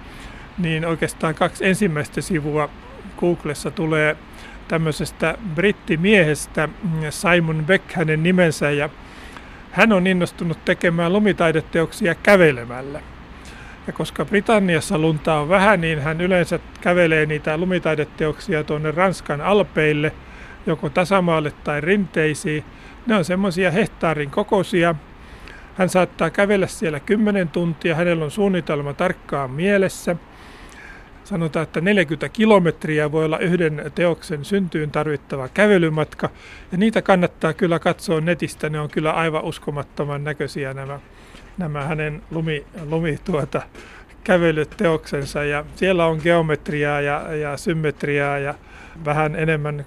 niin 0.58 0.86
oikeastaan 0.86 1.34
kaksi 1.34 1.66
ensimmäistä 1.66 2.20
sivua 2.20 2.68
Googlessa 3.20 3.70
tulee 3.70 4.16
tämmöisestä 4.68 5.38
brittimiehestä 5.54 6.68
Simon 7.10 7.64
Beck 7.66 7.92
hänen 7.92 8.22
nimensä 8.22 8.70
ja 8.70 8.88
hän 9.70 9.92
on 9.92 10.06
innostunut 10.06 10.64
tekemään 10.64 11.12
lumitaideteoksia 11.12 12.14
kävelemällä. 12.14 13.00
Ja 13.86 13.92
koska 13.92 14.24
Britanniassa 14.24 14.98
lunta 14.98 15.34
on 15.34 15.48
vähän, 15.48 15.80
niin 15.80 16.00
hän 16.00 16.20
yleensä 16.20 16.58
kävelee 16.80 17.26
niitä 17.26 17.56
lumitaideteoksia 17.56 18.64
tuonne 18.64 18.90
Ranskan 18.90 19.40
alpeille, 19.40 20.12
joko 20.66 20.90
tasamaalle 20.90 21.52
tai 21.64 21.80
rinteisiin. 21.80 22.64
Ne 23.06 23.16
on 23.16 23.24
semmoisia 23.24 23.70
hehtaarin 23.70 24.30
kokoisia. 24.30 24.94
Hän 25.74 25.88
saattaa 25.88 26.30
kävellä 26.30 26.66
siellä 26.66 27.00
10 27.00 27.48
tuntia, 27.48 27.94
hänellä 27.94 28.24
on 28.24 28.30
suunnitelma 28.30 28.94
tarkkaan 28.94 29.50
mielessä– 29.50 30.16
sanotaan, 31.26 31.62
että 31.62 31.80
40 31.80 32.28
kilometriä 32.28 33.12
voi 33.12 33.24
olla 33.24 33.38
yhden 33.38 33.92
teoksen 33.94 34.44
syntyyn 34.44 34.90
tarvittava 34.90 35.48
kävelymatka. 35.48 36.30
Ja 36.72 36.78
niitä 36.78 37.02
kannattaa 37.02 37.52
kyllä 37.52 37.78
katsoa 37.78 38.20
netistä, 38.20 38.68
ne 38.68 38.80
on 38.80 38.90
kyllä 38.90 39.12
aivan 39.12 39.44
uskomattoman 39.44 40.24
näköisiä 40.24 40.74
nämä, 40.74 41.00
nämä 41.58 41.84
hänen 41.84 42.22
lumi, 42.30 42.66
lumi 42.88 43.18
tuota, 43.24 43.62
kävelyteoksensa. 44.24 45.44
Ja 45.44 45.64
siellä 45.76 46.06
on 46.06 46.20
geometriaa 46.22 47.00
ja, 47.00 47.34
ja 47.34 47.56
symmetriaa 47.56 48.38
ja 48.38 48.54
vähän 49.04 49.36
enemmän 49.36 49.86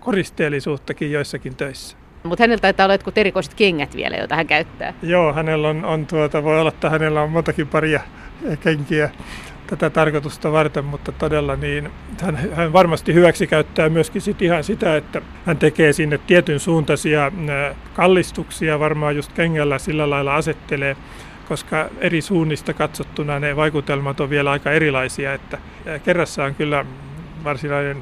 koristeellisuuttakin 0.00 1.12
joissakin 1.12 1.56
töissä. 1.56 1.96
Mutta 2.22 2.42
hänellä 2.42 2.60
taitaa 2.60 2.84
olla 2.84 2.94
jotkut 2.94 3.18
erikoiset 3.18 3.54
kengät 3.54 3.96
vielä, 3.96 4.16
joita 4.16 4.36
hän 4.36 4.46
käyttää. 4.46 4.94
Joo, 5.02 5.32
hänellä 5.32 5.68
on, 5.68 5.84
on 5.84 6.06
tuota, 6.06 6.42
voi 6.42 6.60
olla, 6.60 6.68
että 6.68 6.90
hänellä 6.90 7.22
on 7.22 7.30
montakin 7.30 7.66
paria 7.66 8.00
kenkiä 8.60 9.10
tätä 9.70 9.90
tarkoitusta 9.90 10.52
varten, 10.52 10.84
mutta 10.84 11.12
todella 11.12 11.56
niin 11.56 11.90
hän, 12.22 12.38
hän 12.52 12.72
varmasti 12.72 13.14
hyväksi 13.14 13.46
käyttää 13.46 13.88
myöskin 13.88 14.22
sit 14.22 14.42
ihan 14.42 14.64
sitä, 14.64 14.96
että 14.96 15.22
hän 15.46 15.56
tekee 15.56 15.92
sinne 15.92 16.18
tietyn 16.18 16.60
suuntaisia 16.60 17.32
kallistuksia, 17.94 18.78
varmaan 18.78 19.16
just 19.16 19.32
kengällä 19.32 19.78
sillä 19.78 20.10
lailla 20.10 20.34
asettelee, 20.34 20.96
koska 21.48 21.88
eri 21.98 22.20
suunnista 22.20 22.72
katsottuna 22.72 23.38
ne 23.38 23.56
vaikutelmat 23.56 24.20
on 24.20 24.30
vielä 24.30 24.50
aika 24.50 24.70
erilaisia, 24.70 25.34
että 25.34 25.58
kerrassa 26.04 26.44
on 26.44 26.54
kyllä 26.54 26.84
varsinainen 27.44 27.96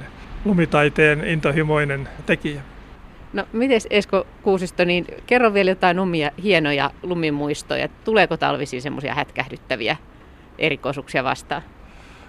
lumitaiteen 0.44 1.24
intohimoinen 1.24 2.09
tekijä. 2.26 2.62
No 3.33 3.44
miten 3.52 3.81
Esko 3.90 4.26
Kuusisto, 4.42 4.85
niin 4.85 5.07
kerro 5.26 5.54
vielä 5.54 5.70
jotain 5.70 5.98
omia 5.98 6.31
hienoja 6.42 6.90
lumimuistoja. 7.02 7.88
Tuleeko 8.04 8.37
talvisiin 8.37 8.83
semmoisia 8.83 9.14
hätkähdyttäviä 9.14 9.96
erikoisuuksia 10.59 11.25
vastaan? 11.25 11.62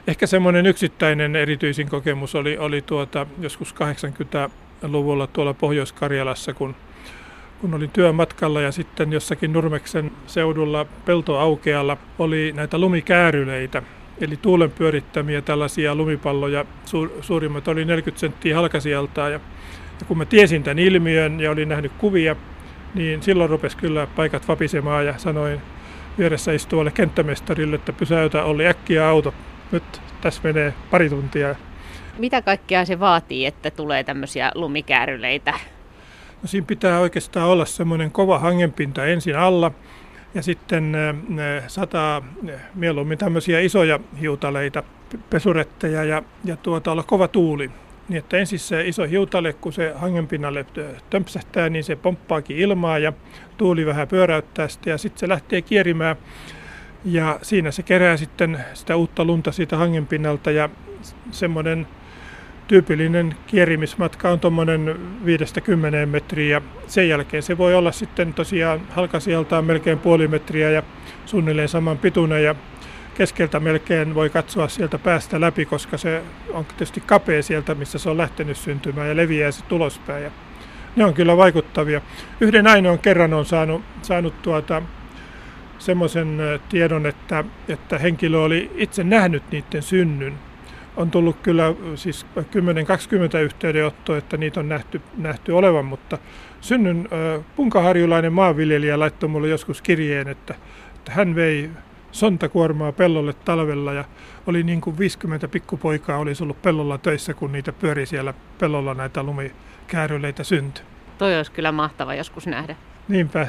Ehkä 0.07 0.27
semmoinen 0.27 0.65
yksittäinen 0.65 1.35
erityisin 1.35 1.89
kokemus 1.89 2.35
oli, 2.35 2.57
oli 2.57 2.81
tuota, 2.81 3.27
joskus 3.39 3.75
80-luvulla 3.75 5.27
tuolla 5.27 5.53
Pohjois-Karjalassa, 5.53 6.53
kun 6.53 6.75
kun 7.61 7.73
olin 7.73 7.89
työmatkalla 7.89 8.61
ja 8.61 8.71
sitten 8.71 9.11
jossakin 9.11 9.53
Nurmeksen 9.53 10.11
seudulla 10.27 10.85
peltoaukealla 11.05 11.97
oli 12.19 12.51
näitä 12.55 12.77
lumikääryleitä, 12.77 13.83
eli 14.21 14.37
tuulen 14.37 14.71
pyörittämiä 14.71 15.41
tällaisia 15.41 15.95
lumipalloja. 15.95 16.65
suurimmat 17.21 17.67
oli 17.67 17.85
40 17.85 18.19
senttiä 18.19 18.55
halkasijaltaan 18.55 19.31
ja, 19.31 19.39
ja 19.99 20.05
kun 20.07 20.17
mä 20.17 20.25
tiesin 20.25 20.63
tämän 20.63 20.79
ilmiön 20.79 21.39
ja 21.39 21.51
olin 21.51 21.69
nähnyt 21.69 21.91
kuvia, 21.97 22.35
niin 22.93 23.23
silloin 23.23 23.49
rupesi 23.49 23.77
kyllä 23.77 24.07
paikat 24.15 24.47
vapisemaan 24.47 25.05
ja 25.05 25.17
sanoin 25.17 25.61
vieressä 26.19 26.51
istuvalle 26.51 26.91
kenttämestarille, 26.91 27.75
että 27.75 27.93
pysäytä 27.93 28.43
oli 28.43 28.67
äkkiä 28.67 29.07
auto. 29.07 29.33
Nyt 29.71 30.01
tässä 30.21 30.41
menee 30.43 30.73
pari 30.91 31.09
tuntia. 31.09 31.55
Mitä 32.17 32.41
kaikkea 32.41 32.85
se 32.85 32.99
vaatii, 32.99 33.45
että 33.45 33.71
tulee 33.71 34.03
tämmöisiä 34.03 34.51
lumikääryleitä? 34.55 35.51
No 36.41 36.47
siinä 36.47 36.67
pitää 36.67 36.99
oikeastaan 36.99 37.47
olla 37.47 37.65
semmoinen 37.65 38.11
kova 38.11 38.39
hangenpinta 38.39 39.05
ensin 39.05 39.37
alla 39.37 39.71
ja 40.33 40.43
sitten 40.43 40.97
sataa 41.67 42.21
mieluummin 42.75 43.17
tämmöisiä 43.17 43.59
isoja 43.59 43.99
hiutaleita, 44.21 44.83
pesuretteja 45.29 46.03
ja, 46.03 46.23
ja 46.45 46.57
tuota, 46.57 46.91
olla 46.91 47.03
kova 47.03 47.27
tuuli. 47.27 47.71
Niin 48.09 48.17
että 48.17 48.37
ensin 48.37 48.59
se 48.59 48.87
iso 48.87 49.03
hiutale, 49.03 49.53
kun 49.53 49.73
se 49.73 49.93
hangenpinnalle 49.95 50.65
tömpsähtää, 51.09 51.69
niin 51.69 51.83
se 51.83 51.95
pomppaakin 51.95 52.57
ilmaa 52.57 52.99
ja 52.99 53.13
tuuli 53.57 53.85
vähän 53.85 54.07
pyöräyttää 54.07 54.67
sitä 54.67 54.89
ja 54.89 54.97
sitten 54.97 55.19
se 55.19 55.29
lähtee 55.29 55.61
kierimään. 55.61 56.15
Ja 57.05 57.39
siinä 57.41 57.71
se 57.71 57.83
kerää 57.83 58.17
sitten 58.17 58.65
sitä 58.73 58.95
uutta 58.95 59.25
lunta 59.25 59.51
siitä 59.51 59.77
hangenpinnalta 59.77 60.51
ja 60.51 60.69
semmoinen 61.31 61.87
tyypillinen 62.67 63.35
kierimismatka 63.47 64.29
on 64.29 64.39
tuommoinen 64.39 64.95
5-10 66.03 66.05
metriä. 66.05 66.61
Sen 66.87 67.09
jälkeen 67.09 67.43
se 67.43 67.57
voi 67.57 67.75
olla 67.75 67.91
sitten 67.91 68.33
tosiaan 68.33 68.81
halkasijaltaan 68.89 69.65
melkein 69.65 69.99
puoli 69.99 70.27
metriä 70.27 70.69
ja 70.69 70.83
suunnilleen 71.25 71.69
saman 71.69 71.97
pituinen 71.97 72.43
ja 72.43 72.55
keskeltä 73.19 73.59
melkein 73.59 74.15
voi 74.15 74.29
katsoa 74.29 74.67
sieltä 74.67 74.97
päästä 74.97 75.41
läpi, 75.41 75.65
koska 75.65 75.97
se 75.97 76.21
on 76.53 76.65
tietysti 76.65 77.03
kapea 77.05 77.43
sieltä, 77.43 77.75
missä 77.75 77.99
se 77.99 78.09
on 78.09 78.17
lähtenyt 78.17 78.57
syntymään 78.57 79.07
ja 79.07 79.15
leviää 79.15 79.51
sitten 79.51 79.75
ulospäin. 79.75 80.23
Ja 80.23 80.31
ne 80.95 81.05
on 81.05 81.13
kyllä 81.13 81.37
vaikuttavia. 81.37 82.01
Yhden 82.41 82.67
ainoan 82.67 82.99
kerran 82.99 83.33
on 83.33 83.45
saanut, 83.45 83.81
saanut 84.01 84.41
tuota, 84.41 84.81
semmoisen 85.79 86.37
tiedon, 86.69 87.05
että, 87.05 87.43
että 87.67 87.97
henkilö 87.97 88.39
oli 88.39 88.71
itse 88.75 89.03
nähnyt 89.03 89.43
niiden 89.51 89.81
synnyn. 89.81 90.33
On 90.97 91.11
tullut 91.11 91.37
kyllä 91.43 91.73
siis 91.95 92.25
10-20 93.35 93.37
yhteydenottoa, 93.37 94.17
että 94.17 94.37
niitä 94.37 94.59
on 94.59 94.69
nähty, 94.69 95.01
nähty 95.17 95.51
olevan, 95.51 95.85
mutta 95.85 96.17
synnyn 96.61 97.09
punkaharjulainen 97.55 98.33
maanviljelijä 98.33 98.99
laittoi 98.99 99.29
mulle 99.29 99.47
joskus 99.47 99.81
kirjeen, 99.81 100.27
että, 100.27 100.55
että 100.95 101.11
hän 101.11 101.35
vei 101.35 101.69
sontakuormaa 102.11 102.91
pellolle 102.91 103.33
talvella 103.33 103.93
ja 103.93 104.05
oli 104.47 104.63
niin 104.63 104.81
kuin 104.81 104.97
50 104.97 105.47
pikkupoikaa 105.47 106.17
olisi 106.17 106.43
ollut 106.43 106.61
pellolla 106.61 106.97
töissä, 106.97 107.33
kun 107.33 107.51
niitä 107.51 107.73
pyöri 107.73 108.05
siellä 108.05 108.33
pellolla 108.59 108.93
näitä 108.93 109.23
lumikääryleitä 109.23 110.43
syntyi. 110.43 110.83
Toi 111.17 111.37
olisi 111.37 111.51
kyllä 111.51 111.71
mahtava 111.71 112.15
joskus 112.15 112.47
nähdä. 112.47 112.75
Niinpä. 113.07 113.47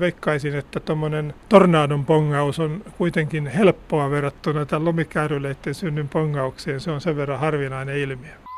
Veikkaisin, 0.00 0.54
että 0.54 0.80
tuommoinen 0.80 1.34
tornadon 1.48 2.04
pongaus 2.04 2.58
on 2.60 2.84
kuitenkin 2.98 3.46
helppoa 3.46 4.10
verrattuna 4.10 4.66
tämän 4.66 4.84
lumikääryleiden 4.84 5.74
synnyn 5.74 6.08
pongaukseen. 6.08 6.80
Se 6.80 6.90
on 6.90 7.00
sen 7.00 7.16
verran 7.16 7.40
harvinainen 7.40 7.96
ilmiö. 7.96 8.49